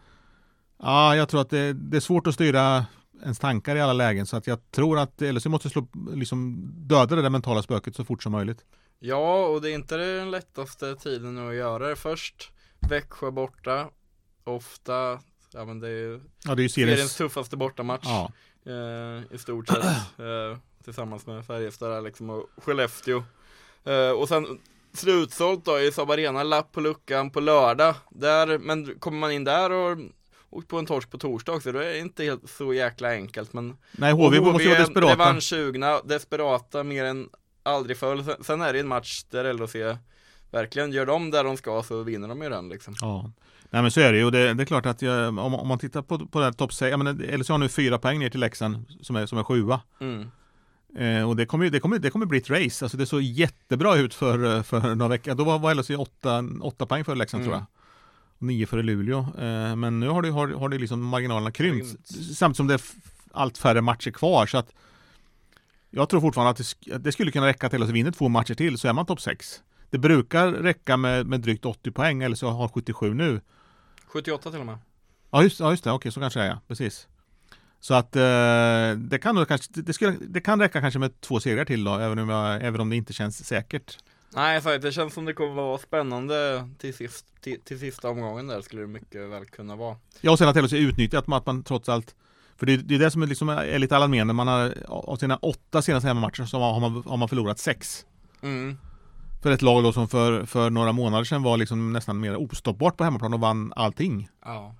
ja, 0.81 1.15
jag 1.15 1.29
tror 1.29 1.41
att 1.41 1.49
det, 1.49 1.73
det 1.73 1.97
är 1.97 2.01
svårt 2.01 2.27
att 2.27 2.33
styra 2.33 2.85
ens 3.21 3.39
tankar 3.39 3.75
i 3.75 3.81
alla 3.81 3.93
lägen. 3.93 4.25
Så 4.25 4.37
att 4.37 4.47
jag 4.47 4.71
tror 4.71 4.99
att 4.99 5.21
LHC 5.21 5.45
måste 5.45 5.69
slå, 5.69 5.87
liksom 6.13 6.71
döda 6.75 7.15
det 7.15 7.21
där 7.21 7.29
mentala 7.29 7.61
spöket 7.61 7.95
så 7.95 8.05
fort 8.05 8.23
som 8.23 8.31
möjligt. 8.31 8.65
Ja, 8.99 9.45
och 9.45 9.61
det 9.61 9.71
är 9.71 9.73
inte 9.73 9.97
den 9.97 10.31
lättaste 10.31 10.95
tiden 10.95 11.47
att 11.47 11.55
göra 11.55 11.87
det. 11.87 11.95
Först 11.95 12.51
Växjö 12.89 13.31
borta, 13.31 13.89
ofta, 14.43 15.19
ja 15.53 15.65
men 15.65 15.79
det 15.79 15.87
är 15.87 15.91
ju 15.91 16.21
Ja, 16.45 16.55
det 16.55 16.61
är 16.61 16.63
ju 16.63 16.69
seriens 16.69 16.97
seriens... 16.97 17.15
tuffaste 17.15 17.57
bortamatch 17.57 18.05
Ja, 18.05 18.31
eh, 18.65 19.35
i 19.35 19.37
stort 19.37 19.67
sett. 19.67 19.83
Eh, 20.19 20.57
tillsammans 20.83 21.25
med 21.25 21.45
Färjestad 21.45 22.03
liksom 22.03 22.29
och 22.29 22.49
Skellefteå. 22.57 23.23
Eh, 23.83 24.09
och 24.09 24.27
sen 24.27 24.59
slutsålt 24.93 25.65
då 25.65 25.79
i 25.79 25.91
Saab 25.91 26.11
Arena, 26.11 26.43
lapp 26.43 26.71
på 26.71 26.81
luckan 26.81 27.29
på 27.29 27.39
lördag. 27.39 27.95
Där, 28.09 28.57
men 28.57 28.99
kommer 28.99 29.17
man 29.19 29.31
in 29.31 29.43
där 29.43 29.71
och 29.71 29.97
åkt 30.51 30.67
på 30.67 30.79
en 30.79 30.85
torsk 30.85 31.11
på 31.11 31.17
torsdag 31.17 31.51
också, 31.51 31.71
då 31.71 31.79
är 31.79 31.85
det 31.85 31.99
inte 31.99 32.23
helt 32.23 32.49
så 32.49 32.73
jäkla 32.73 33.11
enkelt. 33.11 33.53
Men 33.53 33.77
nej 33.91 34.11
HV, 34.13 34.39
och 34.39 34.45
måste 34.45 34.63
ju 34.63 34.69
vara 34.69 34.79
desperata. 34.79 35.13
revanschsugna, 35.13 36.01
desperata 36.01 36.83
mer 36.83 37.03
än 37.03 37.29
aldrig 37.63 37.97
förr. 37.97 38.43
Sen, 38.43 38.61
är 38.61 38.73
det 38.73 38.79
en 38.79 38.87
match 38.87 39.23
där 39.29 39.53
LHC 39.53 39.75
verkligen 40.51 40.91
gör 40.91 41.05
de 41.05 41.31
där 41.31 41.43
de 41.43 41.57
ska 41.57 41.83
så 41.83 42.03
vinner 42.03 42.27
de 42.27 42.41
ju 42.41 42.49
den 42.49 42.69
liksom. 42.69 42.95
Ja, 43.01 43.31
nej 43.69 43.81
men 43.81 43.91
så 43.91 44.01
är 44.01 44.11
det 44.11 44.17
ju. 44.17 44.25
Och 44.25 44.31
det, 44.31 44.53
det 44.53 44.63
är 44.63 44.65
klart 44.65 44.85
att 44.85 45.01
jag, 45.01 45.27
om, 45.27 45.39
om 45.55 45.67
man 45.67 45.79
tittar 45.79 46.01
på, 46.01 46.19
på 46.27 46.39
det 46.39 46.45
här 46.45 46.51
topp 46.51 46.73
6, 46.73 46.91
ja 46.91 46.97
men 46.97 47.15
LHC 47.17 47.49
har 47.49 47.57
nu 47.57 47.69
fyra 47.69 47.97
poäng 47.97 48.19
ner 48.19 48.29
till 48.29 48.39
Leksand 48.39 48.85
som 49.01 49.15
är, 49.15 49.25
som 49.25 49.37
är 49.37 49.43
sjua. 49.43 49.81
Mm. 50.01 50.27
Eh, 50.97 51.29
och 51.29 51.35
det 51.35 51.45
kommer, 51.45 51.65
ju- 51.65 51.71
det, 51.71 51.79
kommer, 51.79 51.99
det 51.99 52.09
kommer 52.09 52.25
bli 52.25 52.37
ett 52.37 52.49
race. 52.49 52.85
Alltså 52.85 52.97
det 52.97 53.05
såg 53.05 53.21
jättebra 53.21 53.95
ut 53.95 54.13
för, 54.13 54.63
för 54.63 54.95
några 54.95 55.09
veckor. 55.09 55.35
Då 55.35 55.43
var, 55.43 55.59
var 55.59 55.75
LHC 55.75 55.89
åtta, 55.89 56.43
åtta 56.61 56.85
poäng 56.85 57.03
för 57.05 57.15
Leksand 57.15 57.43
Mm. 57.43 57.51
tror 57.51 57.59
jag. 57.59 57.65
Nio 58.41 58.65
för 58.65 58.83
Luleå. 58.83 59.19
Eh, 59.19 59.75
men 59.75 59.99
nu 59.99 60.09
har 60.09 60.21
det, 60.21 60.29
har, 60.29 60.47
har 60.47 60.69
det 60.69 60.77
liksom 60.77 61.01
marginalerna 61.01 61.51
krympt. 61.51 62.07
Samtidigt 62.35 62.57
som 62.57 62.67
det 62.67 62.73
är 62.73 62.81
allt 63.31 63.57
färre 63.57 63.81
matcher 63.81 64.11
kvar. 64.11 64.45
Så 64.45 64.57
att 64.57 64.73
jag 65.89 66.09
tror 66.09 66.21
fortfarande 66.21 66.51
att 66.51 66.57
det, 66.57 66.95
att 66.95 67.03
det 67.03 67.11
skulle 67.11 67.31
kunna 67.31 67.47
räcka 67.47 67.69
till 67.69 67.83
att 67.83 67.89
vinna 67.89 68.11
två 68.11 68.29
matcher 68.29 68.53
till 68.53 68.77
så 68.77 68.87
är 68.87 68.93
man 68.93 69.05
topp 69.05 69.21
6. 69.21 69.61
Det 69.89 69.97
brukar 69.97 70.51
räcka 70.51 70.97
med, 70.97 71.25
med 71.25 71.41
drygt 71.41 71.65
80 71.65 71.91
poäng 71.91 72.23
eller 72.23 72.35
så 72.35 72.49
har 72.49 72.67
77 72.67 73.13
nu. 73.13 73.41
78 74.07 74.51
till 74.51 74.59
och 74.59 74.65
med. 74.65 74.77
Ja 75.31 75.43
just, 75.43 75.59
ja, 75.59 75.71
just 75.71 75.83
det, 75.83 75.91
okej 75.91 76.11
så 76.11 76.19
kanske 76.19 76.39
det 76.39 76.45
är 76.45 76.49
ja. 76.49 76.61
precis. 76.67 77.07
Så 77.79 77.93
att 77.93 78.15
eh, 78.15 78.21
det 78.97 79.19
kan 79.21 79.45
kanske, 79.45 79.81
det, 79.81 79.93
skulle, 79.93 80.17
det 80.21 80.41
kan 80.41 80.59
räcka 80.59 80.81
kanske 80.81 80.99
med 80.99 81.21
två 81.21 81.39
segrar 81.39 81.65
till 81.65 81.83
då, 81.83 81.95
även 81.95 82.19
om, 82.19 82.29
jag, 82.29 82.63
även 82.63 82.81
om 82.81 82.89
det 82.89 82.95
inte 82.95 83.13
känns 83.13 83.45
säkert. 83.45 83.97
Nej, 84.35 84.61
så 84.61 84.77
det 84.77 84.91
känns 84.91 85.13
som 85.13 85.25
det 85.25 85.33
kommer 85.33 85.53
vara 85.53 85.77
spännande 85.77 86.67
till, 86.77 86.93
sist, 86.93 87.25
till, 87.41 87.61
till 87.61 87.79
sista 87.79 88.09
omgången 88.09 88.47
där 88.47 88.61
skulle 88.61 88.81
det 88.81 88.87
mycket 88.87 89.29
väl 89.29 89.45
kunna 89.45 89.75
vara. 89.75 89.97
Ja 90.21 90.31
och 90.31 90.37
sen 90.37 90.47
att 90.47 90.55
LHC 90.55 90.73
utnyttjat 90.73 91.19
att 91.19 91.45
man 91.45 91.63
trots 91.63 91.89
allt 91.89 92.15
För 92.57 92.65
det, 92.65 92.77
det 92.77 92.95
är 92.95 92.99
det 92.99 93.11
som 93.11 93.21
är, 93.21 93.27
liksom 93.27 93.49
är 93.49 93.79
lite 93.79 93.95
alarmerande, 93.95 94.33
man 94.33 94.47
har 94.47 94.73
av 94.87 95.15
sina 95.15 95.37
åtta 95.37 95.81
senaste 95.81 96.07
hemmamatcher 96.07 96.45
så 96.45 96.59
har 96.59 96.79
man, 96.79 97.03
har 97.05 97.17
man 97.17 97.29
förlorat 97.29 97.59
sex. 97.59 98.05
Mm. 98.41 98.77
För 99.41 99.51
ett 99.51 99.61
lag 99.61 99.83
då 99.83 99.93
som 99.93 100.07
för, 100.07 100.45
för 100.45 100.69
några 100.69 100.91
månader 100.91 101.23
sedan 101.23 101.43
var 101.43 101.57
liksom 101.57 101.93
nästan 101.93 102.19
mer 102.19 102.35
ostoppbart 102.35 102.97
på 102.97 103.03
hemmaplan 103.03 103.33
och 103.33 103.39
vann 103.39 103.73
allting. 103.75 104.29
Ja. 104.45 104.75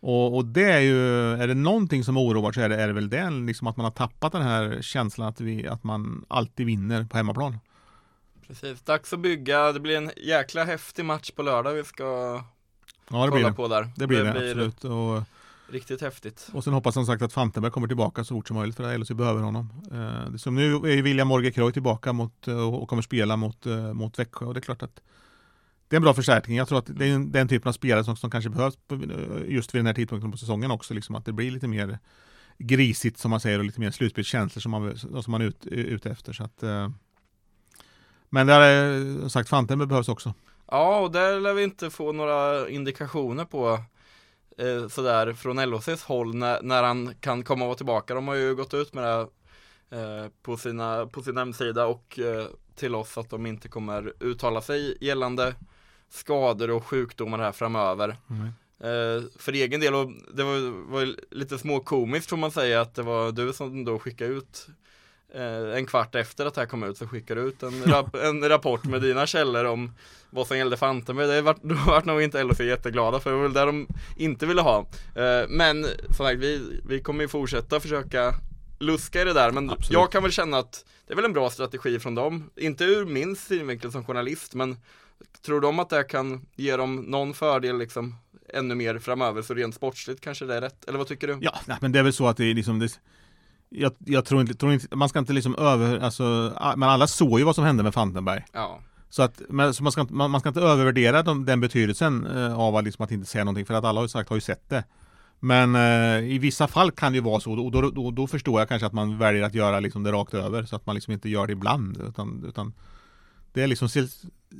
Och, 0.00 0.36
och 0.36 0.44
det 0.44 0.72
är 0.72 0.80
ju, 0.80 1.32
är 1.32 1.48
det 1.48 1.54
någonting 1.54 2.04
som 2.04 2.16
oroar 2.16 2.52
så 2.52 2.60
är 2.60 2.68
det, 2.68 2.82
är 2.82 2.86
det 2.86 2.92
väl 2.92 3.08
det, 3.08 3.30
liksom 3.30 3.66
att 3.66 3.76
man 3.76 3.84
har 3.84 3.90
tappat 3.90 4.32
den 4.32 4.42
här 4.42 4.78
känslan 4.82 5.28
att, 5.28 5.40
vi, 5.40 5.68
att 5.68 5.84
man 5.84 6.24
alltid 6.28 6.66
vinner 6.66 7.04
på 7.04 7.16
hemmaplan. 7.16 7.58
Precis, 8.46 8.80
dags 8.82 9.12
att 9.12 9.20
bygga. 9.20 9.72
Det 9.72 9.80
blir 9.80 9.96
en 9.96 10.10
jäkla 10.16 10.64
häftig 10.64 11.04
match 11.04 11.30
på 11.30 11.42
lördag 11.42 11.72
vi 11.72 11.84
ska 11.84 12.04
Ja 13.08 13.24
det 13.24 13.30
blir 13.30 13.30
kolla 13.30 13.48
det. 13.48 13.54
på 13.54 13.68
där. 13.68 13.90
Det 13.96 14.06
blir 14.06 14.24
det, 14.24 14.30
absolut. 14.30 14.84
Och, 14.84 15.22
riktigt 15.72 16.00
häftigt. 16.00 16.48
och 16.52 16.64
sen 16.64 16.72
hoppas 16.72 16.94
som 16.94 17.06
sagt 17.06 17.22
att 17.22 17.32
Fantenberg 17.32 17.72
kommer 17.72 17.86
tillbaka 17.88 18.24
så 18.24 18.34
fort 18.34 18.48
som 18.48 18.56
möjligt 18.56 18.76
för 18.76 18.98
LHC 18.98 19.10
behöver 19.10 19.40
honom. 19.42 19.68
Eh, 19.92 20.30
det 20.32 20.38
som 20.38 20.54
nu 20.54 20.74
är 20.74 20.94
ju 20.94 21.02
William 21.02 21.28
Morgekroj 21.28 21.72
tillbaka 21.72 22.12
mot, 22.12 22.48
eh, 22.48 22.74
och 22.74 22.88
kommer 22.88 23.02
spela 23.02 23.36
mot, 23.36 23.66
eh, 23.66 23.92
mot 23.92 24.18
Växjö 24.18 24.46
och 24.46 24.54
det 24.54 24.58
är 24.58 24.62
klart 24.62 24.82
att 24.82 25.00
det 25.88 25.96
är 25.96 25.98
en 25.98 26.02
bra 26.02 26.14
förstärkning. 26.14 26.56
Jag 26.56 26.68
tror 26.68 26.78
att 26.78 26.86
det 26.98 27.06
är 27.06 27.14
en- 27.14 27.32
den 27.32 27.48
typen 27.48 27.68
av 27.68 27.72
spelare 27.72 28.04
som, 28.04 28.16
som 28.16 28.30
kanske 28.30 28.50
behövs 28.50 28.78
eh, 28.92 28.98
just 29.54 29.74
vid 29.74 29.78
den 29.78 29.86
här 29.86 29.94
tidpunkten 29.94 30.32
på 30.32 30.38
säsongen 30.38 30.70
också. 30.70 30.94
Liksom, 30.94 31.14
att 31.14 31.24
det 31.24 31.32
blir 31.32 31.50
lite 31.50 31.68
mer 31.68 31.98
grisigt 32.58 33.18
som 33.18 33.30
man 33.30 33.40
säger 33.40 33.58
och 33.58 33.64
lite 33.64 33.80
mer 33.80 33.90
slutspelskänslor 33.90 34.60
som 34.60 34.70
man, 34.70 34.98
som 34.98 35.30
man 35.30 35.40
är 35.42 35.46
ut, 35.46 35.66
ute 35.66 36.10
efter. 36.10 36.32
Så 36.32 36.44
att, 36.44 36.62
eh, 36.62 36.88
men 38.30 38.46
där 38.46 38.60
är 38.60 39.28
sagt 39.28 39.48
Fantenberg 39.48 39.88
behövs 39.88 40.08
också. 40.08 40.34
Ja, 40.66 41.00
och 41.00 41.10
där 41.10 41.40
lär 41.40 41.54
vi 41.54 41.62
inte 41.62 41.90
få 41.90 42.12
några 42.12 42.68
indikationer 42.68 43.44
på 43.44 43.78
eh, 44.58 44.88
sådär 44.88 45.32
från 45.32 45.70
LHCs 45.70 46.02
håll 46.02 46.34
när, 46.34 46.62
när 46.62 46.82
han 46.82 47.14
kan 47.20 47.44
komma 47.44 47.64
och 47.64 47.68
vara 47.68 47.76
tillbaka. 47.76 48.14
De 48.14 48.28
har 48.28 48.34
ju 48.34 48.54
gått 48.54 48.74
ut 48.74 48.94
med 48.94 49.04
det 49.04 49.28
eh, 49.90 50.28
på, 50.42 50.56
sina, 50.56 51.06
på 51.06 51.22
sin 51.22 51.36
hemsida 51.36 51.86
och 51.86 52.18
eh, 52.18 52.46
till 52.74 52.94
oss 52.94 53.18
att 53.18 53.30
de 53.30 53.46
inte 53.46 53.68
kommer 53.68 54.12
uttala 54.20 54.60
sig 54.60 54.96
gällande 55.00 55.54
skador 56.08 56.70
och 56.70 56.86
sjukdomar 56.86 57.38
här 57.38 57.52
framöver. 57.52 58.16
Mm. 58.30 58.46
Eh, 58.80 59.24
för 59.36 59.52
egen 59.52 59.80
del, 59.80 59.94
och 59.94 60.10
det 60.34 60.44
var, 60.44 60.90
var 60.90 61.16
lite 61.30 61.58
småkomiskt 61.58 62.30
får 62.30 62.36
man 62.36 62.50
säga 62.50 62.80
att 62.80 62.94
det 62.94 63.02
var 63.02 63.32
du 63.32 63.52
som 63.52 63.84
då 63.84 63.98
skickade 63.98 64.30
ut 64.30 64.66
en 65.76 65.86
kvart 65.86 66.14
efter 66.14 66.46
att 66.46 66.54
det 66.54 66.60
här 66.60 66.68
kom 66.68 66.82
ut 66.82 66.98
så 66.98 67.06
skickade 67.06 67.40
du 67.40 67.48
ut 67.48 67.62
en, 67.62 67.84
rap 67.84 68.14
en 68.14 68.48
rapport 68.48 68.84
med 68.84 69.02
dina 69.02 69.26
källor 69.26 69.64
om 69.64 69.92
vad 70.30 70.46
som 70.46 70.58
gällde 70.58 70.76
Fantenberg. 70.76 71.26
Det 71.26 71.42
vart, 71.42 71.62
då 71.62 71.74
vart 71.86 72.04
nog 72.04 72.22
inte 72.22 72.44
LHC 72.44 72.60
jätteglada 72.60 73.20
för 73.20 73.30
det 73.30 73.36
var 73.36 73.42
väl 73.42 73.52
det 73.52 73.64
de 73.64 73.86
inte 74.16 74.46
ville 74.46 74.60
ha. 74.60 74.86
Eh, 75.14 75.48
men 75.48 75.86
som 76.06 76.26
sagt, 76.26 76.38
vi, 76.38 76.80
vi 76.88 77.00
kommer 77.00 77.24
ju 77.24 77.28
fortsätta 77.28 77.80
försöka 77.80 78.34
luska 78.78 79.22
i 79.22 79.24
det 79.24 79.32
där 79.32 79.50
men 79.50 79.70
Absolut. 79.70 79.92
jag 79.92 80.12
kan 80.12 80.22
väl 80.22 80.32
känna 80.32 80.58
att 80.58 80.84
det 81.06 81.12
är 81.12 81.16
väl 81.16 81.24
en 81.24 81.32
bra 81.32 81.50
strategi 81.50 81.98
från 81.98 82.14
dem. 82.14 82.50
Inte 82.56 82.84
ur 82.84 83.06
min 83.06 83.36
synvinkel 83.36 83.92
som 83.92 84.04
journalist 84.04 84.54
men 84.54 84.76
tror 85.46 85.60
de 85.60 85.78
att 85.78 85.90
det 85.90 86.04
kan 86.04 86.46
ge 86.56 86.76
dem 86.76 86.96
någon 86.96 87.34
fördel 87.34 87.78
liksom 87.78 88.14
ännu 88.48 88.74
mer 88.74 88.98
framöver 88.98 89.42
så 89.42 89.54
rent 89.54 89.74
sportsligt 89.74 90.20
kanske 90.20 90.44
det 90.44 90.54
är 90.54 90.60
rätt? 90.60 90.84
Eller 90.84 90.98
vad 90.98 91.06
tycker 91.06 91.26
du? 91.26 91.38
Ja, 91.40 91.54
nej, 91.66 91.78
men 91.80 91.92
det 91.92 91.98
är 91.98 92.02
väl 92.02 92.12
så 92.12 92.26
att 92.26 92.36
det 92.36 92.44
är 92.44 92.54
liksom 92.54 92.78
det, 92.78 93.00
jag, 93.70 93.92
jag 93.98 94.24
tror 94.24 94.40
inte, 94.40 94.54
tror 94.54 94.72
inte, 94.72 94.96
man 94.96 95.08
ska 95.08 95.18
inte 95.18 95.32
liksom 95.32 95.54
över, 95.54 95.98
alltså, 95.98 96.52
men 96.76 96.88
alla 96.88 97.06
såg 97.06 97.38
ju 97.38 97.44
vad 97.44 97.54
som 97.54 97.64
hände 97.64 97.82
med 97.82 97.94
Fantenberg. 97.94 98.44
Ja, 98.52 98.80
Så 99.08 99.22
att, 99.22 99.42
men, 99.48 99.74
så 99.74 99.82
man, 99.82 99.92
ska, 99.92 100.06
man, 100.10 100.30
man 100.30 100.40
ska 100.40 100.48
inte 100.48 100.60
övervärdera 100.60 101.22
de, 101.22 101.44
den 101.44 101.60
betydelsen 101.60 102.26
eh, 102.26 102.58
av 102.58 102.76
att, 102.76 102.84
liksom, 102.84 103.04
att 103.04 103.10
inte 103.10 103.26
säga 103.26 103.44
någonting, 103.44 103.66
för 103.66 103.74
att 103.74 103.84
alla 103.84 104.00
har 104.00 104.04
ju 104.04 104.08
sagt, 104.08 104.28
har 104.28 104.36
ju 104.36 104.40
sett 104.40 104.68
det. 104.68 104.84
Men 105.40 105.74
eh, 105.74 106.32
i 106.34 106.38
vissa 106.38 106.68
fall 106.68 106.90
kan 106.90 107.12
det 107.12 107.16
ju 107.16 107.22
vara 107.22 107.40
så, 107.40 107.52
och 107.64 107.70
då, 107.70 107.90
då, 107.90 108.10
då 108.10 108.26
förstår 108.26 108.60
jag 108.60 108.68
kanske 108.68 108.86
att 108.86 108.92
man 108.92 109.18
väljer 109.18 109.42
att 109.42 109.54
göra 109.54 109.80
liksom 109.80 110.02
det 110.02 110.12
rakt 110.12 110.34
över, 110.34 110.64
så 110.64 110.76
att 110.76 110.86
man 110.86 110.94
liksom 110.94 111.12
inte 111.12 111.28
gör 111.28 111.46
det 111.46 111.52
ibland, 111.52 111.96
utan, 112.08 112.44
utan 112.48 112.72
det 113.52 113.62
är 113.62 113.66
liksom 113.66 113.88
sil, 113.94 114.06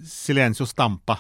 silencio 0.09 0.67
stampa. 0.67 1.19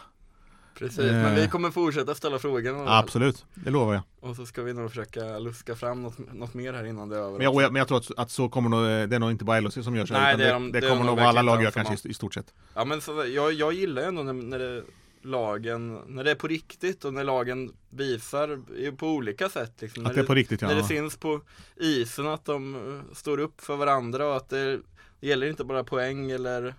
Precis. 0.78 0.98
Eh. 0.98 1.12
Men 1.12 1.34
vi 1.34 1.48
kommer 1.48 1.70
fortsätta 1.70 2.14
ställa 2.14 2.38
frågor 2.38 2.84
Absolut, 2.88 3.44
det 3.54 3.70
lovar 3.70 3.94
jag. 3.94 4.02
och 4.20 4.36
så 4.36 4.46
ska 4.46 4.62
vi 4.62 4.74
nog 4.74 4.90
försöka 4.90 5.38
luska 5.38 5.74
fram 5.74 6.02
något, 6.02 6.34
något 6.34 6.54
mer 6.54 6.72
här 6.72 6.84
innan 6.84 7.08
det 7.08 7.16
är 7.16 7.20
över. 7.20 7.38
Men 7.38 7.42
jag, 7.42 7.72
men 7.72 7.76
jag 7.76 7.88
tror 7.88 7.98
att, 7.98 8.10
att 8.16 8.30
så 8.30 8.48
kommer 8.48 8.70
nog, 8.70 9.10
det 9.10 9.16
är 9.16 9.18
nog 9.18 9.30
inte 9.30 9.44
bara 9.44 9.60
LHC 9.60 9.84
som 9.84 9.96
gör 9.96 10.06
så, 10.06 10.14
Nej, 10.14 10.34
utan 10.34 10.38
det 10.38 10.44
det, 10.44 10.52
de- 10.52 10.72
det, 10.72 10.88
kommer 10.88 11.04
nog 11.04 11.20
alla 11.20 11.42
lag 11.42 11.62
som 11.62 11.72
kanske 11.72 12.08
i, 12.08 12.10
i 12.10 12.14
stort 12.14 12.34
sett. 12.34 12.54
Ja 12.74 12.84
men 12.84 13.00
så, 13.00 13.24
jag, 13.26 13.52
jag 13.52 13.72
gillar 13.72 14.02
ändå 14.02 14.22
när, 14.22 14.32
när 14.32 14.58
det 14.58 14.82
lagen, 15.26 16.00
när 16.06 16.24
det 16.24 16.30
är 16.30 16.34
på 16.34 16.48
riktigt 16.48 17.04
och 17.04 17.14
när 17.14 17.24
lagen 17.24 17.72
visar 17.90 18.60
på 18.96 19.08
olika 19.08 19.48
sätt 19.48 19.72
liksom. 19.78 20.06
Att 20.06 20.14
det 20.14 20.20
är 20.20 20.24
på 20.24 20.34
riktigt 20.34 20.62
ja. 20.62 20.68
När 20.68 20.74
det 20.74 20.84
syns 20.84 21.16
på 21.16 21.40
isen 21.76 22.26
att 22.26 22.44
de 22.44 22.74
eh, 22.74 23.14
står 23.14 23.38
upp 23.38 23.60
för 23.60 23.76
varandra 23.76 24.26
och 24.26 24.36
att 24.36 24.48
det 24.48 24.80
gäller 25.20 25.46
inte 25.46 25.64
bara 25.64 25.84
poäng 25.84 26.30
eller 26.30 26.74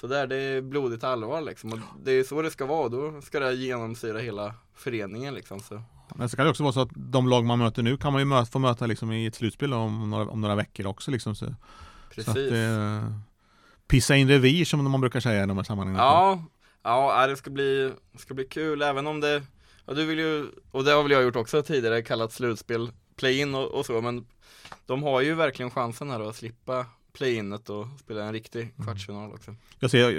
sådär, 0.00 0.26
det 0.26 0.36
är 0.36 0.60
blodigt 0.62 1.04
allvar 1.04 1.40
liksom. 1.40 1.72
Och 1.72 1.78
det 2.02 2.12
är 2.12 2.24
så 2.24 2.42
det 2.42 2.50
ska 2.50 2.66
vara, 2.66 2.88
då 2.88 3.20
ska 3.22 3.40
det 3.40 3.54
genomsyra 3.54 4.18
hela 4.18 4.54
föreningen 4.74 5.34
liksom. 5.34 5.60
Så. 5.60 5.82
Men 6.14 6.28
så 6.28 6.36
kan 6.36 6.44
det 6.44 6.50
också 6.50 6.62
vara 6.62 6.72
så 6.72 6.80
att 6.80 6.90
de 6.94 7.28
lag 7.28 7.44
man 7.44 7.58
möter 7.58 7.82
nu 7.82 7.96
kan 7.96 8.12
man 8.12 8.22
ju 8.22 8.26
möta, 8.26 8.46
få 8.46 8.58
möta 8.58 8.86
liksom 8.86 9.12
i 9.12 9.26
ett 9.26 9.34
slutspel 9.34 9.72
om 9.72 10.10
några, 10.10 10.30
om 10.30 10.40
några 10.40 10.54
veckor 10.54 10.86
också 10.86 11.10
liksom. 11.10 11.34
Så, 11.34 11.54
Precis. 12.10 12.24
så 12.24 12.30
att 12.30 12.36
det, 12.36 13.12
Pissa 13.88 14.16
in 14.16 14.28
revir 14.28 14.64
som 14.64 14.90
man 14.90 15.00
brukar 15.00 15.20
säga 15.20 15.44
i 15.44 15.46
de 15.46 15.56
här 15.56 15.64
sammanhangen. 15.64 16.00
Ja, 16.00 16.44
ja 16.82 17.26
det 17.26 17.36
ska 17.36 17.50
bli, 17.50 17.92
ska 18.16 18.34
bli 18.34 18.44
kul 18.44 18.82
även 18.82 19.06
om 19.06 19.20
det, 19.20 19.42
ja 19.86 19.94
du 19.94 20.04
vill 20.04 20.18
ju, 20.18 20.46
och 20.70 20.84
det 20.84 20.92
har 20.92 21.02
väl 21.02 21.12
jag 21.12 21.22
gjort 21.22 21.36
också 21.36 21.62
tidigare, 21.62 22.02
kallat 22.02 22.32
slutspel 22.32 22.90
play-in 23.16 23.54
och, 23.54 23.66
och 23.66 23.86
så, 23.86 24.00
men 24.00 24.26
de 24.86 25.02
har 25.02 25.20
ju 25.20 25.34
verkligen 25.34 25.70
chansen 25.70 26.10
här 26.10 26.28
att 26.28 26.36
slippa 26.36 26.86
play-inet 27.12 27.70
och 27.70 27.86
spela 28.00 28.24
en 28.24 28.32
riktig 28.32 28.74
kvartsfinal 28.84 29.32
också. 29.32 29.54
Jag, 29.78 29.90
ser, 29.90 29.98
jag, 29.98 30.12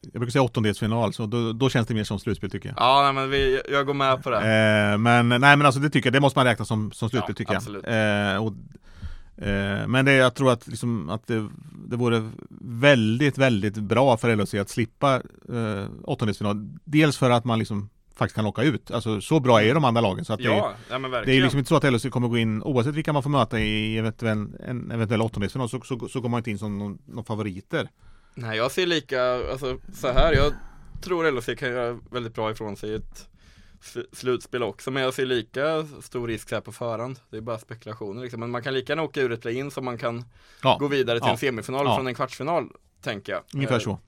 jag 0.00 0.20
brukar 0.20 0.30
säga 0.30 0.42
åttondelsfinal, 0.42 1.12
så 1.12 1.26
då, 1.26 1.52
då 1.52 1.70
känns 1.70 1.88
det 1.88 1.94
mer 1.94 2.04
som 2.04 2.18
slutspel 2.18 2.50
tycker 2.50 2.68
jag. 2.68 2.76
Ja, 2.78 3.02
nej, 3.04 3.12
men 3.12 3.30
vi, 3.30 3.60
jag 3.70 3.86
går 3.86 3.94
med 3.94 4.22
på 4.22 4.30
det. 4.30 4.36
Eh, 4.36 4.98
men 4.98 5.28
nej 5.28 5.38
men 5.56 5.62
alltså 5.62 5.80
det 5.80 5.90
tycker 5.90 6.06
jag, 6.06 6.12
det 6.12 6.20
måste 6.20 6.38
man 6.38 6.46
räkna 6.46 6.64
som, 6.64 6.92
som 6.92 7.10
slutspel 7.10 7.32
Ja, 7.32 7.34
tycker 7.34 7.54
absolut. 7.56 7.84
jag. 7.86 8.34
Eh, 8.34 8.44
och, 8.44 8.52
eh, 9.46 9.86
men 9.86 10.04
det, 10.04 10.12
jag 10.12 10.34
tror 10.34 10.52
att, 10.52 10.66
liksom, 10.66 11.10
att 11.10 11.26
det, 11.26 11.48
det 11.88 11.96
vore 11.96 12.30
väldigt, 12.60 13.38
väldigt 13.38 13.74
bra 13.74 14.16
för 14.16 14.36
LHC 14.36 14.54
att 14.54 14.68
slippa 14.68 15.14
eh, 15.48 15.84
åttondelsfinal. 16.04 16.68
Dels 16.84 17.18
för 17.18 17.30
att 17.30 17.44
man 17.44 17.58
liksom 17.58 17.88
faktiskt 18.16 18.36
kan 18.36 18.46
åka 18.46 18.62
ut. 18.62 18.90
Alltså 18.90 19.20
så 19.20 19.40
bra 19.40 19.62
är 19.62 19.74
de 19.74 19.84
andra 19.84 20.00
lagen. 20.00 20.24
Så 20.24 20.32
att 20.32 20.38
det, 20.38 20.44
Ja, 20.44 20.74
ja 20.90 20.98
men 20.98 21.10
det 21.10 21.18
är 21.18 21.42
liksom 21.42 21.58
inte 21.58 21.68
så 21.68 21.76
att 21.76 21.92
LHC 21.92 22.06
kommer 22.10 22.28
gå 22.28 22.38
in, 22.38 22.62
oavsett 22.62 22.94
vilka 22.94 23.12
man 23.12 23.22
får 23.22 23.30
möta 23.30 23.60
i 23.60 23.98
eventuell, 23.98 24.46
en 24.66 24.90
eventuell 24.90 25.22
åttondelsfinal, 25.22 25.68
så, 25.68 25.80
så, 25.80 26.08
så 26.08 26.20
går 26.20 26.28
man 26.28 26.38
inte 26.38 26.50
in 26.50 26.58
som 26.58 26.78
någon, 26.78 26.98
någon 27.06 27.24
favoriter. 27.24 27.88
Nej, 28.34 28.56
jag 28.56 28.70
ser 28.72 28.86
lika, 28.86 29.22
alltså 29.50 29.78
så 29.94 30.12
här, 30.12 30.32
jag 30.32 30.52
tror 31.02 31.30
LHC 31.32 31.48
kan 31.58 31.68
göra 31.68 31.98
väldigt 32.10 32.34
bra 32.34 32.50
ifrån 32.50 32.76
sig 32.76 32.90
i 32.90 32.94
ett 32.94 33.28
slutspel 34.12 34.62
också, 34.62 34.90
men 34.90 35.02
jag 35.02 35.14
ser 35.14 35.26
lika 35.26 35.86
stor 36.02 36.28
risk 36.28 36.52
här 36.52 36.60
på 36.60 36.72
förhand. 36.72 37.18
Det 37.30 37.36
är 37.36 37.40
bara 37.40 37.58
spekulationer 37.58 38.22
liksom, 38.22 38.40
men 38.40 38.50
man 38.50 38.62
kan 38.62 38.74
lika 38.74 38.92
gärna 38.92 39.02
åka 39.02 39.20
ur 39.20 39.32
ett 39.32 39.40
play-in 39.40 39.70
som 39.70 39.84
man 39.84 39.98
kan 39.98 40.24
Ja, 40.62 40.76
gå 40.80 40.88
vidare 40.88 41.18
till 41.18 41.26
Ja. 41.26 41.32
en 41.32 41.38
semifinal 41.38 41.86
Ja. 41.86 41.96
från 41.96 42.06
en 42.06 42.14
kvartsfinal, 42.14 42.68
tänker 43.02 43.32
jag. 43.32 43.42
ungefär 43.54 43.74
Eh, 43.74 43.80
så. 43.80 43.98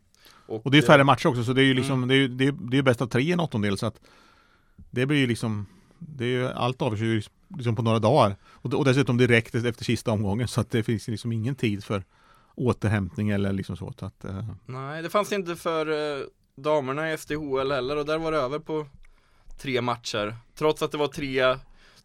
Och, 0.47 0.67
Och 0.67 0.71
det 0.71 0.79
är 0.79 0.83
eh, 0.83 0.87
färre 0.87 1.05
matcher 1.05 1.27
också, 1.27 1.45
så 1.45 1.53
det 1.53 1.63
är 1.63 1.67
ju 1.67 1.75
liksom, 1.75 2.03
Mm. 2.03 2.09
det 2.09 2.15
är 2.15 2.29
det 2.29 2.47
är, 2.47 2.53
det 2.71 2.79
är 2.79 2.83
bäst 2.83 3.03
av 3.03 3.07
tre 3.07 3.23
i 3.23 3.33
en 3.33 3.41
åttondel, 3.41 3.79
så 3.79 3.87
att 3.87 4.01
det 4.91 5.07
blir 5.07 5.19
ju 5.19 5.27
liksom, 5.27 5.67
det 5.99 6.25
är 6.25 6.29
ju, 6.29 6.49
allt 6.49 6.83
avgörs 6.83 7.01
ju 7.01 7.23
liksom 7.57 7.77
på 7.77 7.83
några 7.83 7.99
dagar. 7.99 8.37
Och, 8.45 8.75
och 8.75 8.85
dessutom 8.85 9.17
direkt 9.17 9.55
efter 9.55 9.85
sista 9.85 10.11
omgången, 10.11 10.49
så 10.49 10.61
att 10.61 10.71
det 10.71 10.83
finns 10.83 11.09
liksom 11.09 11.33
ingen 11.33 11.55
tid 11.55 11.85
för 11.85 12.05
återhämtning 12.55 13.31
eller 13.31 13.53
liksom 13.53 13.77
så. 13.77 13.93
så 13.99 14.07
att, 14.07 14.25
eh, 14.25 14.45
Nej, 14.67 15.03
det 15.03 15.11
fanns 15.11 15.33
inte 15.33 15.57
för 15.57 15.87
eh, 16.19 16.25
damerna 16.57 17.13
i 17.13 17.19
SDHL 17.19 17.73
heller 17.73 17.97
och 17.97 18.07
där 18.07 18.19
var 18.19 18.33
det 18.33 18.39
över 18.39 18.59
på 18.59 18.87
tre 19.59 19.81
matcher. 19.81 20.37
Trots 20.55 20.83
att 20.83 20.93
det 20.93 20.99
var 20.99 21.09
tre, 21.09 21.57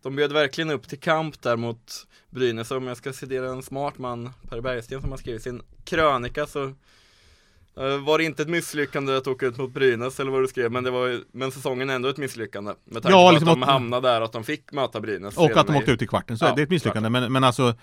de 0.01 0.15
bjöd 0.15 0.31
verkligen 0.33 0.69
upp 0.71 0.87
till 0.87 0.99
kamp 0.99 1.41
där 1.41 1.57
mot 1.57 2.07
Brynäs. 2.29 2.71
Om 2.71 2.87
jag 2.87 2.97
ska 2.97 3.13
citera 3.13 3.49
en 3.49 3.63
smart 3.63 3.97
man, 3.97 4.29
Per 4.49 4.61
Bergsten, 4.61 5.01
som 5.01 5.11
har 5.11 5.17
skrivit 5.17 5.43
sin 5.43 5.61
krönika 5.83 6.45
så 6.47 6.63
eh, 6.63 6.71
var 8.05 8.17
det 8.17 8.23
inte 8.23 8.41
ett 8.41 8.49
misslyckande 8.49 9.15
att 9.17 9.27
åka 9.27 9.45
ut 9.45 9.57
mot 9.57 9.73
Brynäs 9.73 10.19
eller 10.19 10.31
vad 10.31 10.43
du 10.43 10.47
skrev, 10.47 10.71
men 10.71 10.83
det 10.83 10.91
var 10.91 11.07
ju- 11.07 11.23
men 11.31 11.51
säsongen 11.51 11.89
är 11.89 11.95
ändå 11.95 12.09
ett 12.09 12.17
misslyckande. 12.17 12.73
Med 12.85 13.03
tanke 13.03 13.17
Ja, 13.17 13.27
på 13.27 13.31
liksom 13.31 13.49
att 13.49 13.59
de 13.59 13.61
hamnade 13.71 14.07
där, 14.07 14.21
att 14.21 14.31
de 14.33 14.43
fick 14.43 14.71
möta 14.71 14.99
Brynäs. 15.01 15.37
och 15.37 15.57
att 15.57 15.67
de 15.67 15.75
i- 15.75 15.79
åkte 15.79 15.91
ut 15.91 16.01
i 16.01 16.07
kvarten, 16.07 16.37
så 16.37 16.45
Ja, 16.45 16.53
det 16.55 16.61
är 16.61 16.63
ett 16.63 16.69
misslyckande. 16.69 17.09
Men, 17.09 17.31
men 17.33 17.43
alltså, 17.43 17.75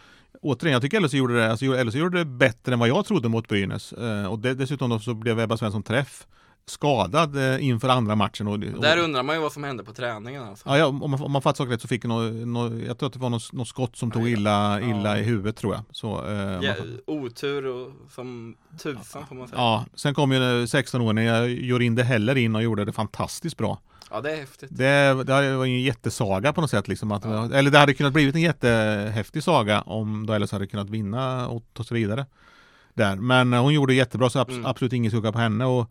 återigen, 0.43 0.73
jag 0.73 0.83
tycker 0.83 1.01
LHC 1.01 1.15
gjorde 1.17 1.37
det, 1.37 1.51
alltså, 1.51 1.65
LHC 1.85 1.95
gjorde 1.99 2.19
det 2.19 2.25
bättre 2.25 2.73
än 2.73 2.79
vad 2.79 2.89
jag 2.89 3.05
trodde 3.07 3.29
mot 3.29 3.49
Brynäs. 3.49 3.93
Eh, 3.93 4.27
och 4.33 4.39
det, 4.39 4.55
dessutom 4.55 5.01
så 5.01 5.15
blev 5.15 5.41
Ebba 5.41 5.57
Svensson 5.57 5.83
träff 5.83 6.27
skadad 6.71 7.37
eh, 7.37 7.65
inför 7.65 7.89
andra 7.89 8.15
matchen. 8.15 8.47
Och, 8.49 8.55
och, 8.55 8.61
Där 8.61 8.99
undrar 8.99 9.23
man 9.23 9.37
ju 9.37 9.43
vad 9.43 9.53
som 9.53 9.65
hände 9.65 9.85
på 9.85 9.93
träningen 9.93 10.43
alltså. 10.43 10.69
Ja, 10.69 10.79
ja, 10.79 10.87
om 10.87 11.11
man, 11.11 11.23
om 11.23 11.33
man 11.33 11.43
fattar 11.43 11.57
saker 11.57 11.73
rätt 11.73 11.83
så 11.83 11.89
fick 11.89 12.05
något, 12.05 12.73
jag 12.87 12.99
tror 12.99 13.07
att 13.07 13.13
det 13.13 13.19
var 13.19 13.31
något, 13.31 13.53
något 13.53 13.69
skott 13.69 13.97
som 13.97 14.11
tog 14.11 14.29
illa, 14.29 14.81
illa 14.81 15.17
ja. 15.17 15.19
i 15.19 15.23
huvudet 15.23 15.57
tror 15.57 15.75
jag. 15.75 15.83
Så, 15.91 16.27
eh, 16.27 16.59
Ja, 16.63 16.75
otur 17.07 17.67
och 17.67 17.93
som 18.11 18.57
tusan 18.83 19.27
får 19.29 19.35
man 19.35 19.49
säga. 19.49 19.61
ja, 19.61 19.85
sen 19.95 20.15
kom 20.15 20.33
ju 20.33 20.39
16-åringen 20.65 21.47
Jorinde 21.67 22.03
heller 22.03 22.37
in 22.37 22.57
och 22.57 22.63
gjorde 22.63 22.85
det 22.85 22.93
fantastiskt 22.93 23.57
bra. 23.57 23.79
Ja 24.11 24.21
det 24.21 24.33
är 24.33 24.37
häftigt. 24.37 24.69
Det, 24.73 25.25
det 25.25 25.57
var 25.57 25.65
ju 25.65 25.75
en 25.77 25.83
jättesaga 25.83 26.53
på 26.53 26.61
något 26.61 26.71
sätt 26.71 26.89
liksom. 26.89 27.13
Att, 27.13 27.25
Ja. 27.25 27.55
Eller 27.55 27.71
det 27.71 27.79
hade 27.79 27.95
kunnat 27.95 28.13
blivit 28.13 28.35
en 28.35 28.41
jättehäftig 28.41 29.43
saga 29.43 29.81
om 29.83 30.27
då 30.27 30.39
LS 30.39 30.53
hade 30.53 30.67
kunnat 30.67 30.91
vinna 30.91 31.49
och 31.49 31.63
ta 31.73 31.85
sig 31.85 31.95
vidare. 31.95 32.27
Där. 32.95 33.17
Men 33.17 33.53
eh, 33.53 33.63
hon 33.63 33.75
gjorde 33.75 33.95
jättebra 33.95 34.31
så 34.31 34.39
Mm. 34.45 34.67
absolut 34.67 34.93
ingen 34.93 35.11
skugga 35.11 35.33
på 35.33 35.39
henne. 35.39 35.65
Och 35.65 35.91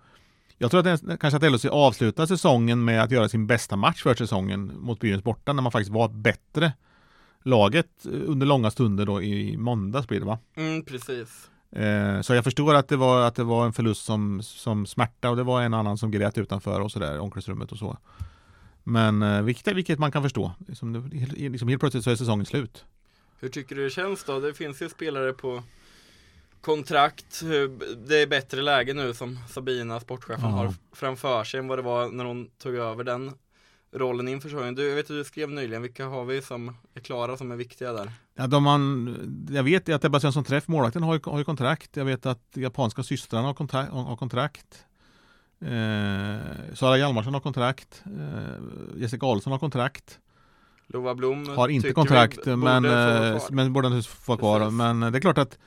jag 0.57 0.71
tror 0.71 0.87
att 0.87 1.01
det, 1.01 1.17
kanske 1.17 1.37
att 1.37 1.51
LHC 1.51 1.65
avslutar 1.65 2.25
säsongen 2.25 2.85
med 2.85 3.03
att 3.03 3.11
göra 3.11 3.29
sin 3.29 3.47
bästa 3.47 3.75
match 3.75 4.03
för 4.03 4.15
säsongen 4.15 4.71
mot 4.79 4.99
Brynäs 4.99 5.23
borta 5.23 5.53
när 5.53 5.61
man 5.61 5.71
faktiskt 5.71 5.91
var 5.91 6.09
bättre 6.09 6.73
laget 7.43 8.05
eh, 8.05 8.11
under 8.25 8.45
långa 8.45 8.71
stunder 8.71 9.05
då 9.05 9.21
i 9.21 9.57
måndags 9.57 10.07
blir 10.07 10.19
det 10.19 10.25
va? 10.25 10.39
Mm, 10.55 10.85
precis. 10.85 11.49
Eh, 11.71 12.21
så 12.21 12.33
jag 12.33 12.43
förstår 12.43 12.73
att 12.73 12.87
det 12.87 12.97
var, 12.97 13.21
att 13.21 13.35
det 13.35 13.43
var 13.43 13.65
en 13.65 13.73
förlust 13.73 14.05
som, 14.05 14.43
som 14.43 14.85
smärta 14.85 15.29
och 15.29 15.35
det 15.35 15.43
var 15.43 15.61
en 15.61 15.73
annan 15.73 15.97
som 15.97 16.11
grät 16.11 16.37
utanför 16.37 16.81
och 16.81 16.91
sådär, 16.91 17.19
omklädningsrummet 17.19 17.71
och 17.71 17.77
så. 17.77 17.97
Men 18.83 19.21
eh, 19.21 19.41
vilket, 19.41 19.75
vilket 19.75 19.99
man 19.99 20.11
kan 20.11 20.23
förstå. 20.23 20.51
Liksom, 20.67 21.09
liksom 21.35 21.67
helt 21.67 21.79
plötsligt 21.79 22.03
så 22.03 22.11
är 22.11 22.15
säsongen 22.15 22.45
slut. 22.45 22.85
Hur 23.39 23.49
tycker 23.49 23.75
du 23.75 23.83
det 23.83 23.89
känns 23.89 24.23
då? 24.23 24.39
Det 24.39 24.53
finns 24.53 24.81
ju 24.81 24.89
spelare 24.89 25.33
på 25.33 25.63
kontrakt. 26.61 27.41
Det 28.07 28.21
är 28.21 28.27
bättre 28.27 28.61
läge 28.61 28.93
nu 28.93 29.13
som 29.13 29.39
Sabina, 29.49 29.99
sportchefen, 29.99 30.49
Ja. 30.49 30.55
har 30.55 30.73
framför 30.93 31.43
sig 31.43 31.59
än 31.59 31.67
vad 31.67 31.77
det 31.77 31.81
var 31.81 32.09
när 32.09 32.25
hon 32.25 32.49
tog 32.57 32.75
över 32.75 33.03
den 33.03 33.31
rollen 33.91 34.27
inför 34.27 34.49
säsongen. 34.49 34.75
Du, 34.75 34.87
jag 34.89 34.95
vet 34.95 35.05
att 35.05 35.07
du 35.07 35.23
skrev 35.23 35.49
nyligen, 35.49 35.81
vilka 35.81 36.05
har 36.05 36.25
vi 36.25 36.41
som 36.41 36.75
är 36.93 36.99
klara 36.99 37.37
som 37.37 37.51
är 37.51 37.55
viktiga 37.55 37.93
där? 37.93 38.11
Ja, 38.35 38.47
de 38.47 38.63
man, 38.63 39.47
jag 39.51 39.63
vet 39.63 39.89
att 39.89 40.05
Ebba 40.05 40.19
Svensson 40.19 40.43
Träff, 40.43 40.67
målvakten, 40.67 41.03
har 41.03 41.13
ju, 41.13 41.19
har 41.23 41.37
ju 41.37 41.43
kontrakt. 41.43 41.97
Jag 41.97 42.05
vet 42.05 42.25
att 42.25 42.43
japanska 42.53 43.03
systrarna 43.03 43.47
har, 43.47 43.53
kontrakt. 43.53 43.91
Har 43.91 44.15
kontrakt. 44.15 44.85
Eh, 45.61 46.73
Sara 46.73 46.97
Hjalmarsson 46.97 47.33
har 47.33 47.41
kontrakt. 47.41 48.03
Eh, 48.05 49.01
Jessica 49.01 49.25
Ahlsson 49.25 49.51
har 49.51 49.59
kontrakt. 49.59 50.19
Lova 50.87 51.15
Blom 51.15 51.49
Har 51.49 51.67
inte 51.69 51.91
kontrakt 51.91 52.45
men, 52.45 52.85
eh, 52.85 53.41
men 53.49 53.73
borde 53.73 53.89
naturligtvis 53.89 54.15
få 54.25 54.37
kvar. 54.37 54.69
Men 54.69 54.99
det 54.99 55.17
är 55.17 55.19
klart 55.21 55.37
att 55.37 55.57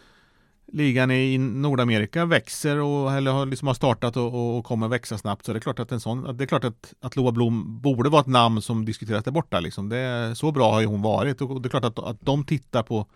ligan 0.73 1.11
i 1.11 1.39
Nordamerika 1.39 2.25
växer 2.25 2.79
och 2.79 3.12
eller 3.12 3.31
har, 3.31 3.47
liksom 3.47 3.69
har 3.69 3.75
startat 3.75 4.17
och, 4.17 4.59
och, 4.59 4.65
kommer 4.65 4.89
växa 4.89 5.19
snabbt. 5.19 5.45
Så 5.45 5.53
det 5.53 5.59
är 5.59 5.61
klart 5.61 5.79
att 5.79 5.93
en 5.93 6.00
sån, 6.00 6.37
det 6.37 6.45
är 6.45 6.47
klart 6.47 6.65
att, 6.65 6.95
att 7.00 7.17
Loa 7.17 7.33
Blom 7.33 7.81
borde 7.81 8.11
vara 8.11 8.21
ett 8.21 8.27
namn 8.27 8.62
som 8.62 8.85
diskuteras 8.85 9.25
där 9.25 9.33
borta. 9.33 9.61
Liksom. 9.61 9.89
Det, 9.89 9.97
är- 9.97 10.35
så 10.35 10.53
bra 10.53 10.73
har 10.73 10.81
ju 10.81 10.87
hon 10.87 11.03
varit 11.03 11.41
och 11.41 11.62
det 11.62 11.67
är 11.67 11.71
klart 11.71 11.85
att, 11.85 11.99
att 11.99 12.21
de 12.21 12.45
tittar 12.45 12.83
på 12.83 13.07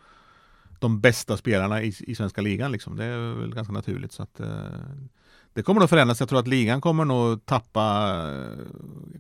de 0.78 1.00
bästa 1.00 1.37
spelarna 1.37 1.82
i, 1.82 1.94
i 2.00 2.14
svenska 2.14 2.40
ligan. 2.40 2.73
Liksom. 2.73 2.96
Det 2.96 3.04
är 3.04 3.34
väl 3.34 3.54
ganska 3.54 3.73
naturligt. 3.73 4.12
Så 4.12 4.23
att, 4.23 4.40
eh, 4.40 4.46
det 5.52 5.62
kommer 5.62 5.80
nog 5.80 5.90
förändras. 5.90 6.20
Jag 6.20 6.28
tror 6.28 6.38
att 6.38 6.49
ligan 6.49 6.80
kommer 6.80 7.04
nog 7.04 7.46
tappa 7.46 8.16
eh, 8.32 8.58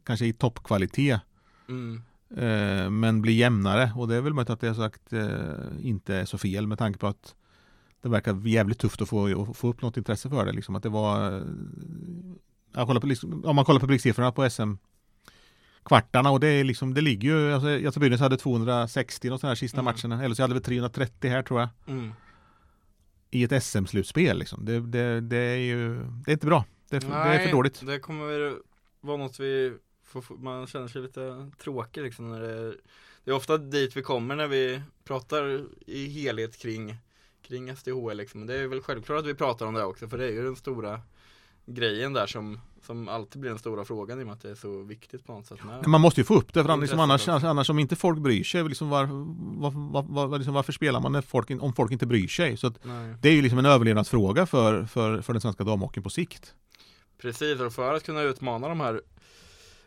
kanske 0.04 0.26
i 0.26 0.32
toppkvalitet 0.32 1.20
Mm. 1.68 2.02
Eh, 2.36 2.90
men 2.90 3.22
blir 3.22 3.34
jämnare 3.34 3.92
och 3.96 4.08
det 4.08 4.14
är 4.16 4.20
väl 4.20 4.32
möjligt 4.34 4.50
att 4.50 4.60
det 4.60 4.68
är 4.68 4.74
sagt 4.74 5.12
eh, 5.12 5.86
inte 5.88 6.14
är 6.14 6.24
så 6.24 6.38
fel 6.38 6.66
med 6.66 6.78
tanke 6.78 6.98
på 6.98 7.06
att 7.06 7.34
det 8.04 8.10
verkar 8.10 8.46
jävligt 8.48 8.78
tufft 8.78 9.02
att 9.02 9.08
få, 9.08 9.42
att 9.50 9.56
få 9.56 9.68
upp 9.68 9.82
något 9.82 9.96
intresse 9.96 10.28
för 10.30 10.46
det. 10.46 10.52
Liksom. 10.52 10.74
Att 10.76 10.82
det 10.82 10.88
var, 10.88 11.32
eh, 11.36 11.42
jag 12.74 12.86
kollar 12.86 13.00
på, 13.00 13.06
liksom, 13.06 13.44
om 13.44 13.56
man 13.56 13.64
kollar 13.64 13.80
publiksiffrorna 13.80 14.32
på 14.32 14.50
SM 14.50 14.72
kvartarna 15.84 16.30
och 16.30 16.40
det 16.40 16.48
är 16.48 16.64
liksom, 16.64 16.94
det 16.94 17.00
ligger 17.00 17.28
ju, 17.28 17.52
alltså, 17.84 18.00
Brynäs 18.00 18.20
hade 18.20 18.36
260 18.36 19.30
och 19.30 19.40
sådana 19.40 19.50
här 19.50 19.56
sista 19.56 19.80
Mm. 19.80 19.84
matcherna, 19.94 20.24
eller 20.24 20.34
så 20.34 20.42
hade 20.42 20.54
vi 20.54 20.60
330 20.60 21.30
här 21.30 21.42
tror 21.42 21.60
jag, 21.60 21.68
Mm. 21.86 22.12
i 23.30 23.42
ett 23.44 23.62
SM-slutspel 23.62 24.38
liksom. 24.38 24.64
Det, 24.64 24.80
det, 24.80 25.20
det 25.20 25.36
är 25.36 25.56
ju, 25.56 25.94
det 26.24 26.30
är 26.30 26.32
inte 26.32 26.46
bra. 26.46 26.64
Det 26.90 26.96
är 26.96 27.00
för, 27.00 27.08
det 27.08 27.14
är 27.16 27.22
för 27.38 27.44
Nej, 27.44 27.52
dåligt. 27.52 27.86
Det 27.86 27.98
kommer 27.98 28.56
vara 29.00 29.16
något 29.16 29.40
vi 29.40 29.76
får, 30.04 30.20
får- 30.20 30.36
man 30.36 30.66
känner 30.66 30.88
sig 30.88 31.02
lite 31.02 31.50
tråkig 31.62 32.02
liksom 32.02 32.30
när 32.30 32.40
det 32.40 32.74
Det 33.24 33.30
är 33.30 33.34
ofta 33.34 33.58
dit 33.58 33.96
vi 33.96 34.02
kommer 34.02 34.36
när 34.36 34.46
vi 34.46 34.82
pratar 35.04 35.64
i 35.86 36.06
helhet 36.08 36.58
kring 36.58 36.96
Kring 37.48 37.76
SDHL 37.76 38.16
liksom. 38.16 38.46
Det 38.46 38.54
är 38.54 38.66
väl 38.66 38.80
självklart 38.80 39.18
att 39.18 39.26
vi 39.26 39.34
pratar 39.34 39.66
om 39.66 39.74
det 39.74 39.84
också 39.84 40.08
för 40.08 40.18
det 40.18 40.24
är 40.24 40.30
ju 40.32 40.44
den 40.44 40.56
stora 40.56 41.00
grejen 41.66 42.12
där 42.12 42.26
som 42.26 42.60
Som 42.86 43.08
alltid 43.08 43.40
blir 43.40 43.50
den 43.50 43.58
stora 43.58 43.84
frågan 43.84 44.18
i 44.20 44.22
och 44.22 44.26
med 44.26 44.34
att 44.34 44.42
det 44.42 44.50
är 44.50 44.54
så 44.54 44.82
viktigt 44.82 45.26
på 45.26 45.32
något 45.32 45.46
sätt 45.46 45.64
med. 45.64 45.86
Man 45.86 46.00
måste 46.00 46.20
ju 46.20 46.24
få 46.24 46.34
upp 46.34 46.54
det, 46.54 46.62
för 46.62 46.70
annars, 46.70 46.80
liksom, 46.82 47.00
annars, 47.00 47.28
annars 47.28 47.70
om 47.70 47.78
inte 47.78 47.96
folk 47.96 48.18
bryr 48.18 48.44
sig, 48.44 48.68
liksom 48.68 48.88
var, 48.88 49.04
var, 49.60 49.70
var, 49.70 50.26
var, 50.26 50.38
liksom, 50.38 50.54
varför 50.54 50.72
spelar 50.72 51.00
man 51.00 51.22
folk, 51.22 51.50
om 51.60 51.72
folk 51.72 51.92
inte 51.92 52.06
bryr 52.06 52.28
sig? 52.28 52.56
Så 52.56 52.72
det 53.20 53.28
är 53.28 53.32
ju 53.32 53.42
liksom 53.42 53.58
en 53.58 53.66
överlevnadsfråga 53.66 54.46
för, 54.46 54.84
för, 54.84 55.22
för 55.22 55.32
den 55.32 55.40
svenska 55.40 55.64
damhockeyn 55.64 56.02
på 56.02 56.10
sikt. 56.10 56.54
Precis, 57.18 57.60
och 57.60 57.72
för 57.72 57.94
att 57.94 58.04
kunna 58.04 58.22
utmana 58.22 58.68
de 58.68 58.80
här 58.80 59.00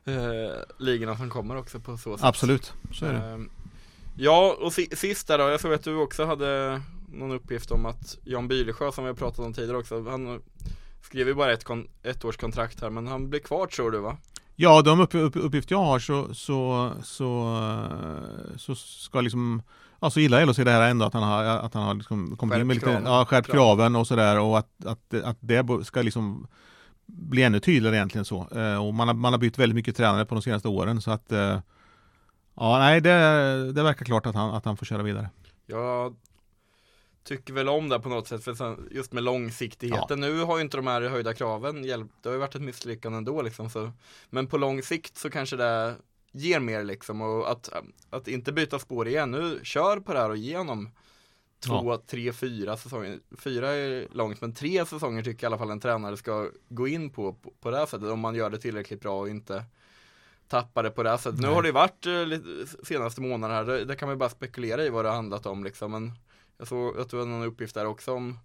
eh, 0.05 0.55
ligorna 0.79 1.17
som 1.17 1.29
kommer 1.29 1.55
också 1.57 1.79
på 1.79 1.97
så 1.97 2.17
sätt. 2.17 2.25
Absolut, 2.25 2.73
så 2.93 3.05
är 3.05 3.13
det. 3.13 3.19
Ehm, 3.19 3.49
Ja, 4.19 4.57
och 4.61 4.73
si- 4.73 4.95
sist 4.95 5.27
där 5.27 5.37
då, 5.37 5.43
jag 5.43 5.59
såg 5.61 5.73
att 5.73 5.83
du 5.83 5.95
också 5.95 6.25
hade 6.25 6.81
någon 7.07 7.31
uppgift 7.31 7.71
om 7.71 7.85
att 7.85 8.17
Jan 8.23 8.47
Bylesjö 8.47 8.91
som 8.91 9.03
vi 9.03 9.07
har 9.09 9.15
pratat 9.15 9.39
om 9.45 9.53
tidigare 9.53 9.77
också, 9.77 10.09
han 10.09 10.41
skrev 11.03 11.27
ju 11.27 11.33
bara 11.33 11.53
ett, 11.53 11.63
kon- 11.63 11.87
ett 12.03 12.25
års 12.25 12.37
kontrakt 12.37 12.81
här 12.81 12.89
men 12.89 13.07
han 13.07 13.29
blir 13.29 13.39
kvar 13.39 13.67
tror 13.67 13.91
du 13.91 13.99
va? 13.99 14.17
Ja, 14.55 14.81
de 14.81 14.99
upp, 14.99 15.15
upp, 15.15 15.35
uppgifter 15.35 15.75
jag 15.75 15.83
har 15.83 15.99
så, 15.99 16.33
så, 16.33 16.91
så, 17.03 17.57
så 18.57 18.75
ska 18.75 19.21
liksom 19.21 19.61
Ja, 19.99 20.09
så 20.09 20.19
gillar 20.19 20.45
LHC 20.45 20.57
det 20.57 20.71
här 20.71 20.89
ändå 20.89 21.05
att 21.05 21.13
han 21.13 21.23
har, 21.23 21.43
att 21.43 21.73
han 21.73 21.83
har 21.83 21.93
liksom 21.93 22.37
kommit 22.37 22.57
in 22.59 22.67
med 22.67 22.75
Skärpt 22.75 22.85
lite, 22.85 22.85
kraven. 22.99 23.11
ja, 23.13 23.25
skärpt 23.25 23.51
Kraven. 23.51 23.95
och 23.95 24.07
sådär 24.07 24.39
och 24.39 24.57
att, 24.57 24.85
att, 24.85 25.13
att 25.23 25.37
det 25.39 25.65
ska 25.85 26.01
liksom 26.01 26.47
bli 27.05 27.43
ännu 27.43 27.59
tydligare 27.59 27.95
egentligen 27.95 28.25
så. 28.25 28.47
Eh, 28.55 28.85
Och 28.87 28.93
man 28.93 29.07
har, 29.07 29.15
man 29.15 29.33
har 29.33 29.37
bytt 29.39 29.57
väldigt 29.57 29.75
mycket 29.75 29.97
tränare 29.97 30.25
på 30.25 30.35
de 30.35 30.41
senaste 30.41 30.67
åren 30.67 31.01
så 31.01 31.11
att 31.11 31.31
eh, 31.31 31.59
Ja, 32.55 32.79
nej 32.79 33.01
det, 33.01 33.11
det 33.73 33.83
verkar 33.83 34.05
klart 34.05 34.25
att 34.25 34.35
han, 34.35 34.53
att 34.55 34.65
han 34.65 34.77
får 34.77 34.85
köra 34.85 35.03
vidare. 35.03 35.29
Jag 35.65 36.15
tycker 37.27 37.53
väl 37.53 37.69
om 37.69 37.89
det 37.89 37.99
på 37.99 38.09
något 38.09 38.27
sätt 38.27 38.43
för 38.43 38.53
sen, 38.53 38.89
just 38.91 39.13
med 39.13 39.23
långsiktigheten. 39.23 40.19
Nu 40.19 40.43
har 40.43 40.57
ju 40.57 40.63
inte 40.63 40.77
de 40.77 40.87
här 40.87 41.01
höjda 41.01 41.33
kraven 41.33 41.83
hjälpt, 41.83 42.13
det 42.21 42.29
har 42.29 42.33
ju 42.33 42.39
varit 42.39 42.55
ett 42.55 42.61
misslyckande 42.61 43.17
ändå 43.17 43.41
liksom 43.41 43.69
så. 43.69 43.91
Men 44.29 44.47
på 44.47 44.57
lång 44.57 44.83
sikt 44.83 45.17
så 45.17 45.29
kanske 45.29 45.55
det 45.55 45.95
ger 46.31 46.59
mer 46.59 46.83
liksom 46.83 47.21
och 47.21 47.51
att, 47.51 47.69
att 48.09 48.27
inte 48.27 48.51
byta 48.51 48.79
spår 48.79 49.07
igen. 49.07 49.31
Nu 49.31 49.59
kör 49.63 49.99
på 49.99 50.13
det 50.13 50.19
här 50.19 50.29
och 50.29 50.37
genom 50.37 50.89
två, 51.59 51.97
tre, 51.97 52.33
fyra 52.33 52.77
säsonger. 52.77 53.19
Fyra 53.37 53.69
är 53.69 54.07
långt 54.11 54.41
men 54.41 54.53
tre 54.53 54.85
säsonger 54.85 55.23
tycker 55.23 55.45
jag 55.45 55.51
i 55.51 55.53
alla 55.53 55.57
fall 55.57 55.71
en 55.71 55.79
tränare 55.79 56.17
ska 56.17 56.49
gå 56.69 56.87
in 56.87 57.09
på 57.09 57.33
på, 57.33 57.53
på 57.61 57.71
det 57.71 57.77
här 57.77 57.85
sättet 57.85 58.09
om 58.09 58.19
man 58.19 58.35
gör 58.35 58.49
det 58.49 58.57
tillräckligt 58.57 59.01
bra 59.01 59.19
och 59.19 59.29
inte 59.29 59.63
tappar 60.47 60.83
det 60.83 60.91
på 60.91 61.03
det 61.03 61.09
här 61.09 61.17
sättet. 61.17 61.39
Nu 61.39 61.47
Nej. 61.47 61.55
har 61.55 61.61
det 61.61 61.67
ju 61.67 61.73
varit 61.73 62.05
eh, 62.05 62.83
senaste 62.83 63.21
månaderna 63.21 63.53
här, 63.53 63.65
det, 63.65 63.85
det 63.85 63.95
kan 63.95 64.07
man 64.07 64.15
ju 64.15 64.19
bara 64.19 64.29
spekulera 64.29 64.83
i 64.83 64.89
vad 64.89 65.05
det 65.05 65.09
har 65.09 65.15
handlat 65.15 65.45
om 65.45 65.63
liksom 65.63 65.91
men 65.91 66.11
jag 66.57 66.67
såg 66.67 66.99
att 66.99 67.09
du 67.09 67.19
hade 67.19 67.29
någon 67.31 67.43
uppgift 67.47 67.73
där 67.75 67.85
också 67.85 68.13
om 68.13 68.39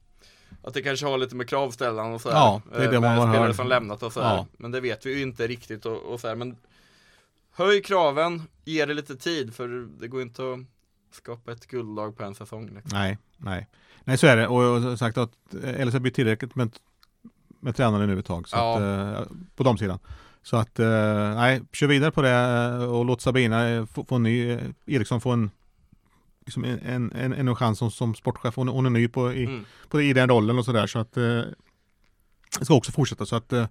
att 0.63 0.75
det 0.75 0.83
kanske 0.83 1.07
har 1.07 1.19
lite 1.19 1.37
med 1.37 1.49
kravställan 1.49 2.13
och 2.13 2.21
sådär. 2.21 2.37
Ja, 2.37 2.63
det 2.73 2.77
är 2.85 2.89
det 2.91 2.95
eh, 2.97 3.01
med 3.01 3.17
man 3.17 3.29
spelare 3.29 3.47
hör. 3.47 3.53
som 3.53 3.69
lämnat 3.69 4.03
och 4.03 4.13
sådär. 4.13 4.27
Ja. 4.35 4.47
Men 4.57 4.71
det 4.71 4.81
vet 4.81 5.07
vi 5.07 5.15
ju 5.17 5.23
inte 5.23 5.47
riktigt 5.47 5.87
och, 5.87 5.97
och 6.03 6.21
sådär. 6.21 6.35
Men 6.35 6.57
höj 7.53 7.83
kraven, 7.83 8.43
ge 8.65 8.87
det 8.87 8.95
lite 8.95 9.17
tid 9.17 9.55
för 9.55 9.89
det 10.01 10.09
går 10.09 10.23
inte 10.23 10.43
att 10.53 10.59
skapa 11.17 11.53
ett 11.53 11.67
guldlag 11.67 12.17
på 12.17 12.25
en 12.25 12.35
säsong. 12.35 12.65
Liksom. 12.75 12.91
Nej, 12.99 13.19
nej. 13.37 13.69
Nej, 14.05 14.19
så 14.19 14.27
är 14.27 14.37
det. 14.37 14.47
Och, 14.49 14.63
och 14.93 14.99
sagt 14.99 15.19
att 15.19 15.33
LHC 15.53 15.95
blir 15.99 16.13
tillräckligt 16.13 16.55
med, 16.55 16.79
med 17.61 17.77
tränare 17.77 18.07
nu 18.07 18.19
ett 18.19 18.27
tag. 18.27 18.49
Så 18.49 18.57
Ja. 18.57 18.77
att, 18.77 19.19
eh, 19.21 19.27
på 19.57 19.63
de 19.63 19.79
sidan. 19.79 19.99
Så 20.43 20.57
att, 20.57 20.79
eh, 20.79 20.87
nej, 21.35 21.63
kör 21.73 21.87
vidare 21.87 22.11
på 22.11 22.23
det 22.23 22.31
eh, 22.31 22.93
och 22.95 23.05
låt 23.05 23.21
Sabina 23.21 23.69
eh, 23.69 23.87
få, 23.87 24.05
få 24.05 24.15
en 24.15 24.23
ny, 24.23 24.51
eh, 24.51 24.61
Eriksson 24.87 25.21
få 25.21 25.31
en 25.31 25.51
liksom 26.47 26.65
en, 26.65 26.79
en, 26.81 27.13
en, 27.13 27.33
en 27.49 27.57
chans 27.57 27.79
som, 27.79 27.91
som 27.91 28.15
sportchef. 28.15 28.57
Hon, 28.57 28.69
hon 28.69 28.87
är 28.87 28.91
ny 28.91 29.09
på, 29.09 29.33
i, 29.33 29.45
Mm. 29.45 29.65
på, 29.89 30.03
i 30.03 30.13
den 30.13 30.29
rollen 30.29 30.59
och 30.59 30.65
sådär. 30.65 30.87
Så 30.87 30.99
att 30.99 31.17
eh, 31.17 31.43
ska 32.63 32.75
också 32.75 32.93
fortsätta. 32.93 33.27
Så 33.27 33.37
att 33.37 33.53
eh, 33.53 33.67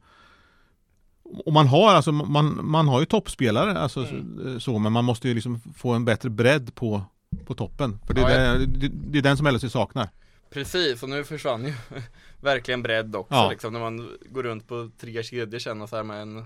och 1.46 1.54
man 1.54 1.68
har 1.68 1.94
alltså, 1.94 2.12
man, 2.12 2.60
man 2.66 2.88
har 2.88 3.00
ju 3.00 3.06
toppspelare 3.06 3.80
alltså, 3.80 4.06
Mm. 4.06 4.60
så, 4.60 4.80
men 4.80 4.92
man 4.92 5.06
måste 5.06 5.28
ju 5.28 5.34
liksom 5.34 5.60
få 5.76 5.94
en 5.94 6.06
bättre 6.06 6.30
bredd 6.30 6.76
på, 6.76 7.04
på 7.46 7.54
toppen. 7.56 8.00
För 8.08 8.14
det 8.14 8.22
är, 8.22 8.54
Ja, 8.54 8.60
det, 8.66 8.88
det, 8.88 9.18
är 9.18 9.22
den 9.22 9.38
som 9.38 9.48
LHC 9.48 9.72
saknar. 9.72 10.10
Precis, 10.50 11.04
och 11.04 11.10
nu 11.10 11.24
försvann 11.24 11.66
ju 11.66 11.74
verkligen 12.42 12.84
bredd 12.84 13.16
också 13.16 13.34
Ja. 13.34 13.50
liksom, 13.50 13.74
när 13.74 13.80
man 13.80 14.10
går 14.30 14.44
runt 14.44 14.68
på 14.68 14.90
tre 15.00 15.24
kedjor 15.24 15.60
känna 15.60 15.88
så 15.88 15.96
här 15.96 16.04
med 16.04 16.22
en 16.22 16.46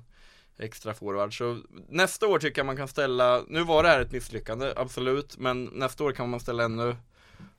extra 0.59 0.93
forward. 0.93 1.37
Så 1.37 1.57
nästa 1.89 2.27
år 2.27 2.39
tycker 2.39 2.59
jag 2.59 2.65
man 2.65 2.77
kan 2.77 2.87
ställa, 2.87 3.43
nu 3.47 3.63
var 3.63 3.83
det 3.83 3.89
här 3.89 4.01
ett 4.01 4.11
misslyckande, 4.11 4.73
absolut, 4.75 5.37
men 5.37 5.65
nästa 5.65 6.03
år 6.03 6.11
kan 6.11 6.29
man 6.29 6.39
ställa 6.39 6.63
ännu 6.63 6.95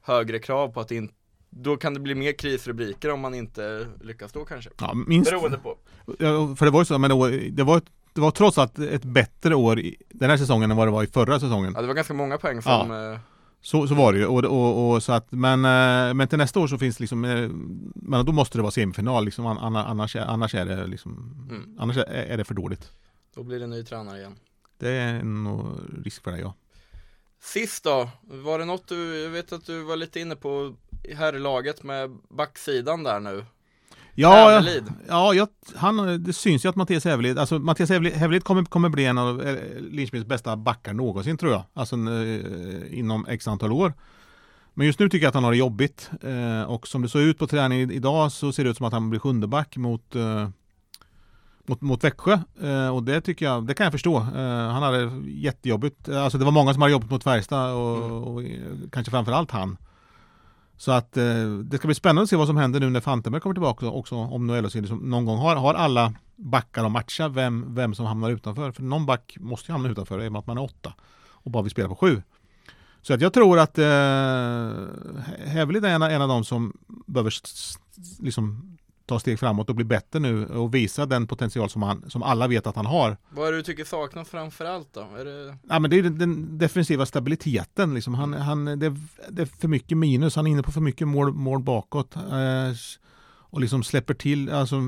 högre 0.03 0.39
krav 0.39 0.69
på 0.69 0.81
att 0.81 0.91
inte 0.91 1.15
då 1.51 1.77
kan 1.77 1.95
det 1.95 2.01
bli 2.01 2.15
mer 2.15 2.33
krisrubriker 2.33 3.11
om 3.11 3.21
man 3.21 3.35
inte 3.35 3.87
lyckas 4.01 4.33
då 4.33 4.45
kanske. 4.45 4.71
Ja, 4.81 4.95
minst, 4.95 5.31
Beroende 5.31 5.59
på. 5.59 5.77
Ja, 6.19 6.57
för 6.57 6.65
det 6.65 6.71
var 6.71 6.81
ju 6.81 6.85
så, 6.85 6.99
men 6.99 7.11
det 7.11 7.17
var, 7.17 7.31
det 7.51 7.63
var, 7.63 7.83
det 8.13 8.21
var 8.21 8.31
trots 8.31 8.59
allt 8.59 8.79
ett 8.79 9.05
bättre 9.05 9.55
år 9.55 9.81
i 9.81 9.97
den 10.09 10.31
här 10.31 10.37
säsongen 10.37 10.71
än 10.71 10.77
vad 10.77 10.87
det 10.87 10.93
var 10.93 11.03
i 11.05 11.07
förra 11.07 11.41
säsongen. 11.41 11.73
Ja, 11.75 11.81
det 11.81 11.87
var 11.87 11.95
ganska 11.95 12.15
många 12.15 12.39
poäng 12.39 12.63
som, 12.63 12.91
eh, 12.91 13.19
Så, 13.61 13.89
så 13.89 13.95
var 13.95 14.13
det 14.13 14.19
ju. 14.19 14.27
Och, 14.27 14.45
och, 14.45 14.91
och, 14.95 15.03
så 15.03 15.13
att, 15.13 15.33
men, 15.33 15.65
eh, 15.65 16.15
men 16.15 16.29
till 16.29 16.39
nästa 16.39 16.61
år 16.61 16.67
så 16.67 16.79
finns 16.79 17.01
liksom, 17.01 17.25
eh, 17.25 17.49
men 17.95 18.25
då 18.27 18.33
måste 18.33 18.59
det 18.59 18.63
vara 18.63 18.71
semifinal 18.73 19.25
liksom, 19.25 19.47
an- 19.47 19.59
anna- 19.59 19.85
annars, 19.85 20.17
annars 20.17 20.55
är 20.55 20.65
det 20.67 20.87
liksom, 20.87 21.35
Mm. 21.51 21.77
annars 21.79 21.97
är, 21.97 22.03
är 22.05 22.37
det 22.37 22.45
för 22.45 22.55
dåligt. 22.55 22.91
då 23.35 23.43
blir 23.43 23.61
det 23.61 23.67
ny 23.67 23.85
tränare 23.85 24.19
igen. 24.19 24.35
Det 24.79 24.91
är 24.91 25.23
nog 25.23 25.67
risk 26.05 26.23
för 26.25 26.31
det 26.31 26.39
ja. 26.39 26.55
Sist 27.41 27.85
då, 27.85 28.09
var 28.23 28.59
det 28.59 28.65
något 28.65 28.89
du, 28.89 29.23
jag 29.23 29.31
vet 29.31 29.53
att 29.53 29.67
du 29.67 29.83
var 29.83 29.97
lite 29.97 30.21
inne 30.21 30.37
på 30.37 30.75
här 31.17 31.37
i 31.37 31.39
laget 31.39 31.83
med 31.83 32.17
backsidan 32.29 33.03
där 33.03 33.21
nu. 33.21 33.45
Ja, 34.17 34.51
ja, 34.53 34.59
Hävelid. 34.59 34.85
ja 35.09 35.35
jag, 35.35 35.49
han, 35.77 36.23
det 36.25 36.33
syns 36.33 36.65
ju 36.65 36.69
att 36.69 36.77
Mattias 36.77 37.05
Hävelid, 37.05 37.39
alltså 37.39 37.59
Mattias 37.59 37.91
Hävelid, 37.91 38.45
kommer, 38.45 38.65
kommer 38.65 38.89
bli 38.89 39.05
en 39.05 39.19
av 39.19 39.43
eh, 39.43 39.57
Linköpings 39.91 40.27
bästa 40.27 40.57
backar 40.57 40.93
någonsin 40.95 41.37
tror 41.39 41.53
jag. 41.53 41.63
Alltså 41.75 41.97
eh, 41.97 42.99
inom 42.99 43.27
x 43.29 43.49
antal 43.49 43.73
år. 43.73 43.93
Men 44.75 44.87
just 44.87 44.99
nu 44.99 45.09
tycker 45.09 45.25
jag 45.25 45.29
att 45.29 45.35
han 45.35 45.45
har 45.45 45.51
det 45.51 45.57
jobbigt. 45.59 46.11
Eh, 46.23 46.63
och 46.63 46.89
som 46.89 47.03
det 47.03 47.09
såg 47.09 47.23
ut 47.23 47.39
på 47.39 47.47
träningen 47.47 47.91
idag 47.91 48.33
så 48.33 48.53
ser 48.53 48.65
det 48.65 48.71
ut 48.71 48.77
som 48.77 48.87
att 48.87 48.93
han 48.93 49.11
blir 49.11 49.21
sjunde 49.21 49.47
back 49.47 49.77
mot, 49.77 50.15
eh, 50.15 50.49
mot, 51.67 51.81
mot 51.81 52.05
Växjö. 52.05 52.39
Eh, 52.63 52.89
och 52.89 53.03
det 53.03 53.21
tycker 53.21 53.47
jag, 53.47 53.67
det 53.67 53.75
kan 53.75 53.85
jag 53.85 53.93
förstå. 53.93 54.17
Eh, 54.17 54.69
han 54.73 54.83
hade 54.83 55.11
jättejobbigt. 55.27 56.09
Alltså 56.09 56.39
det 56.39 56.45
var 56.45 56.53
många 56.53 56.73
som 56.73 56.83
hade 56.83 56.93
jobbigt 56.93 57.11
mot 57.11 57.25
Färjestad 57.25 57.75
och, 57.75 57.97
Mm. 57.97 58.13
och, 58.13 58.43
kanske 58.93 59.11
framförallt 59.11 59.51
han. 59.51 59.77
Så 60.77 60.93
att 60.93 61.17
eh, 61.17 61.49
det 61.65 61.77
ska 61.79 61.89
bli 61.89 61.95
spännande 61.95 62.23
att 62.23 62.29
se 62.31 62.37
vad 62.37 62.47
som 62.47 62.57
händer 62.57 62.81
nu 62.81 62.91
när 62.91 63.01
Fantenberg 63.01 63.41
kommer 63.41 63.55
tillbaka 63.55 63.87
också, 63.87 64.15
om 64.15 64.47
Noello 64.47 64.67
LHC 64.67 64.75
liksom 64.75 64.99
någon 64.99 65.25
gång 65.25 65.39
har, 65.39 65.57
har 65.57 65.75
alla 65.75 66.13
backar 66.37 66.85
att 66.85 66.93
matcha 66.93 67.29
vem, 67.29 67.75
vem 67.75 67.95
som 67.95 68.07
hamnar 68.07 68.31
utanför. 68.31 68.73
För 68.73 68.83
någon 68.83 69.07
back 69.07 69.37
måste 69.41 69.71
ju 69.71 69.73
hamna 69.73 69.89
utanför 69.89 70.25
i 70.25 70.29
och 70.29 70.33
med 70.33 70.39
att 70.39 70.47
man 70.47 70.59
är 70.59 70.63
åtta 70.63 70.95
och 71.31 71.51
bara 71.51 71.63
vill 71.63 71.71
spela 71.73 71.89
på 71.89 71.97
sju. 71.97 72.23
Så 73.03 73.15
att 73.15 73.21
jag 73.21 73.33
tror 73.33 73.59
att 73.59 73.79
eh, 73.79 73.85
Hävelid 75.47 75.85
är 75.85 75.89
en, 75.89 76.03
av- 76.03 76.11
en 76.11 76.23
av 76.23 76.29
de 76.29 76.45
som 76.45 76.73
behöver 77.07 77.33
liksom 78.21 78.77
ta 79.07 79.19
steg 79.19 79.39
framåt 79.39 79.69
och 79.69 79.75
bli 79.75 79.85
bättre 79.85 80.19
nu 80.19 80.47
och 80.47 80.75
visa 80.75 81.07
den 81.07 81.27
potential 81.27 81.71
som, 81.71 81.83
han, 81.83 82.11
som 82.11 82.23
alla 82.23 82.49
vet 82.49 82.67
att 82.67 82.77
han 82.77 82.87
har. 82.87 83.17
Vad 83.29 83.49
är 83.49 83.53
det 83.53 83.59
du 83.59 83.63
tycker 83.63 83.85
saknas 83.85 84.29
framför 84.29 84.65
allt 84.65 84.89
då? 84.93 85.01
Är 85.01 85.25
det... 85.25 85.57
Ja, 85.69 85.79
men 85.79 85.91
det 85.91 85.99
är 85.99 86.03
den, 86.03 86.19
den 86.19 86.59
defensiva 86.59 87.07
stabiliteten. 87.07 87.95
Liksom. 87.95 88.15
Han, 88.15 88.33
han, 88.33 88.65
det, 88.65 88.97
det 89.29 89.43
är 89.43 89.47
för 89.47 89.69
mycket 89.69 89.99
minus. 89.99 90.37
Han 90.37 90.47
är 90.47 90.51
inne 90.51 90.63
på 90.63 90.73
för 90.73 90.81
mycket 90.81 91.09
mål, 91.09 91.33
mål 91.33 91.63
bakåt. 91.63 92.17
Eh, 92.17 92.73
och 93.51 93.61
liksom 93.61 93.83
släpper 93.83 94.15
till, 94.15 94.51
alltså, 94.51 94.83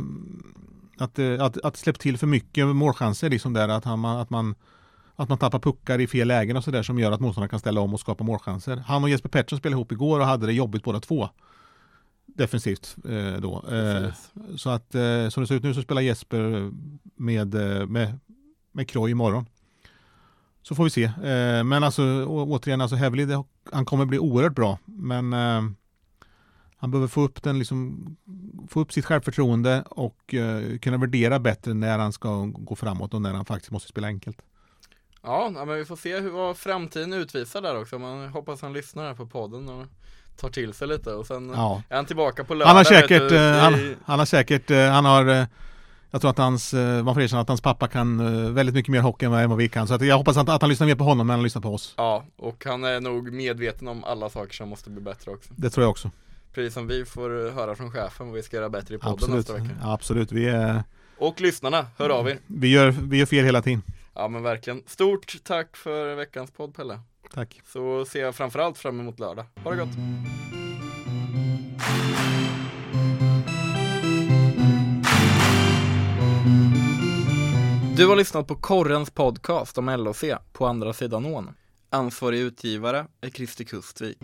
att, 0.99 1.19
eh, 1.19 1.45
att, 1.45 1.65
att 1.65 1.77
släppa 1.77 1.99
till 1.99 2.19
för 2.19 2.27
mycket 2.27 2.67
målchanser. 2.67 3.31
Liksom 3.31 3.53
där, 3.53 3.69
att, 3.69 3.85
han, 3.85 4.05
att, 4.05 4.31
man, 4.31 4.55
att 5.17 5.29
man 5.29 5.39
tappar 5.39 5.59
puckar 5.59 6.01
i 6.01 6.07
fel 6.07 6.29
lägen 6.29 6.57
och 6.57 6.65
sådär 6.65 6.83
som 6.83 6.99
gör 6.99 7.13
att 7.13 7.21
motståndarna 7.21 7.49
kan 7.49 7.61
ställa 7.61 7.81
om 7.81 7.95
och 7.95 8.01
skapa 8.01 8.25
målchanser. 8.25 8.77
Han 8.77 9.03
och 9.05 9.11
Jesper 9.11 9.29
Pettersson 9.29 9.59
spelade 9.59 9.77
ihop 9.77 9.93
igår 9.93 10.21
och 10.21 10.27
hade 10.27 10.47
det 10.47 10.53
jobbigt 10.53 10.83
båda 10.83 11.01
två 11.01 11.29
defensivt 12.35 12.97
eh, 13.05 13.41
då. 13.41 13.65
Eh, 13.71 14.13
så 14.57 14.71
att 14.71 14.95
eh, 14.95 15.29
som 15.29 15.43
det 15.43 15.47
ser 15.47 15.55
ut 15.55 15.63
nu 15.63 15.75
så 15.75 15.83
spelar 15.83 16.03
Jesper 16.03 16.73
med, 17.15 17.55
med, 17.89 18.19
med 18.73 18.89
Kroj 18.89 19.11
imorgon. 19.11 19.47
Så 20.63 20.75
får 20.75 20.85
vi 20.85 20.91
se. 20.91 21.13
Men 21.65 21.85
alltså 21.85 22.03
å, 22.03 22.45
återigen, 22.45 22.81
alltså 22.81 22.97
Heavily, 22.97 23.25
det, 23.25 23.45
han 23.73 23.85
kommer 23.85 24.05
bli 24.05 24.19
oerhört 24.19 24.55
bra. 24.55 24.79
Men 24.85 25.35
han 26.81 26.91
behöver 26.91 27.09
få 27.09 27.21
upp 27.21 27.43
den, 27.43 27.59
liksom, 27.59 28.07
få 28.69 28.81
upp 28.81 28.93
sitt 28.93 29.05
självförtroende 29.05 29.85
och 29.91 30.35
eh, 30.35 30.79
kunna 30.79 30.97
värdera 30.97 31.39
bättre 31.39 31.75
när 31.75 31.99
han 31.99 32.13
ska 32.13 32.45
gå 32.45 32.77
framåt 32.77 33.15
och 33.15 33.23
när 33.23 33.35
han 33.35 33.45
faktiskt 33.45 33.71
måste 33.71 33.89
spela 33.89 34.07
enkelt. 34.07 34.43
Ja, 35.23 35.51
men 35.67 35.77
vi 35.77 35.85
får 35.85 35.97
se 35.97 36.21
hur, 36.21 36.31
vad 36.31 36.57
framtiden 36.57 37.13
utvisar 37.13 37.63
där 37.63 37.81
också. 37.81 37.99
Man 37.99 38.29
hoppas 38.29 38.63
han 38.63 38.73
lyssnar 38.73 39.07
här 39.07 39.15
på 39.15 39.27
podden 39.27 39.69
och 39.69 39.87
tar 40.39 40.49
till 40.49 40.73
sig 40.73 40.89
lite 40.89 41.13
och 41.13 41.27
sen 41.27 41.53
ja. 41.55 41.83
är 41.89 41.97
han 41.97 42.07
tillbaka 42.07 42.45
på 42.45 42.55
lördag. 42.55 42.67
Han 42.67 42.77
har 42.77 42.85
säkert, 42.85 43.29
du, 43.29 43.39
han, 43.39 43.75
i... 43.75 43.97
han, 44.05 44.19
har 44.19 44.27
säkert, 44.27 44.71
han 44.71 45.05
har 45.05 45.47
jag 46.11 46.21
tror 46.21 46.31
att 46.31 46.39
hans, 46.39 46.73
man 47.05 47.15
får 47.15 47.23
erkänna 47.23 47.43
att 47.43 47.49
hans 47.49 47.61
pappa 47.61 47.89
kan 47.89 48.55
väldigt 48.55 48.75
mycket 48.75 48.93
mer 48.93 49.01
hockey 49.01 49.27
än 49.27 49.49
vad 49.51 49.59
vi 49.59 49.69
kan. 49.69 49.89
Så 49.89 49.95
att 49.95 50.07
jag 50.07 50.19
hoppas 50.19 50.37
att, 50.37 50.49
att 50.49 50.63
han 50.63 50.71
lyssnar 50.71 50.87
mer 50.87 50.95
på 50.95 51.05
honom 51.05 51.31
än 51.31 51.35
han 51.35 51.43
lyssnar 51.43 51.63
på 51.63 51.75
oss. 51.75 51.95
Ja, 51.97 52.25
och 52.37 52.65
han 52.65 52.85
är 52.85 53.01
nog 53.01 53.33
medveten 53.33 53.89
om 53.89 54.05
alla 54.05 54.31
saker 54.31 54.55
som 54.55 54.69
måste 54.69 54.91
bli 54.91 55.01
bättre 55.01 55.31
också. 55.31 55.51
Det 55.57 55.71
tror 55.71 55.85
jag 55.85 55.91
också. 55.91 56.11
Precis 56.55 56.75
som 56.75 56.87
vi 56.87 57.05
får 57.05 57.51
höra 57.51 57.75
från 57.75 57.91
chefen 57.91 58.27
vad 58.27 58.37
vi 58.37 58.43
ska 58.43 58.57
göra 58.57 58.69
bättre 58.69 58.95
i 58.95 58.99
podden 58.99 59.15
absolut. 59.15 59.37
nästa 59.37 59.53
vecka. 59.53 59.75
Absolut, 59.83 60.33
vi 60.33 60.49
är... 60.49 60.83
Och 61.19 61.41
lyssnarna, 61.41 61.87
hör 61.97 62.11
av 62.11 62.29
er. 62.29 62.39
Vi 62.47 62.69
gör, 62.69 62.91
vi 62.91 63.17
gör 63.17 63.27
fel 63.27 63.45
hela 63.45 63.63
tiden. 63.63 63.83
Ja 64.15 64.29
men 64.29 64.43
verkligen. 64.43 64.83
Stort 64.87 65.37
tack 65.43 65.77
för 65.77 66.15
veckans 66.15 66.51
podd 66.51 66.75
Pelle. 66.75 67.01
Tack. 67.35 67.61
Så 67.67 68.05
ser 68.05 68.21
jag 68.21 68.35
framförallt 68.35 68.79
fram 68.79 69.01
emot 69.01 69.19
lördag. 69.19 69.45
Ha 69.65 69.71
det 69.71 69.77
gott. 69.77 69.97
Du 77.97 78.07
har 78.07 78.17
lyssnat 78.17 78.47
på 78.47 78.55
Korrens 78.55 79.11
podcast 79.11 79.79
om 79.79 79.87
LOC 79.87 80.25
på 80.53 80.67
andra 80.67 80.93
sidan 80.93 81.27
ån. 81.27 81.51
Ansvarig 81.91 82.39
utgivare 82.41 83.07
är 83.21 83.31
Christer 83.31 83.65
Kustvik. 83.65 84.19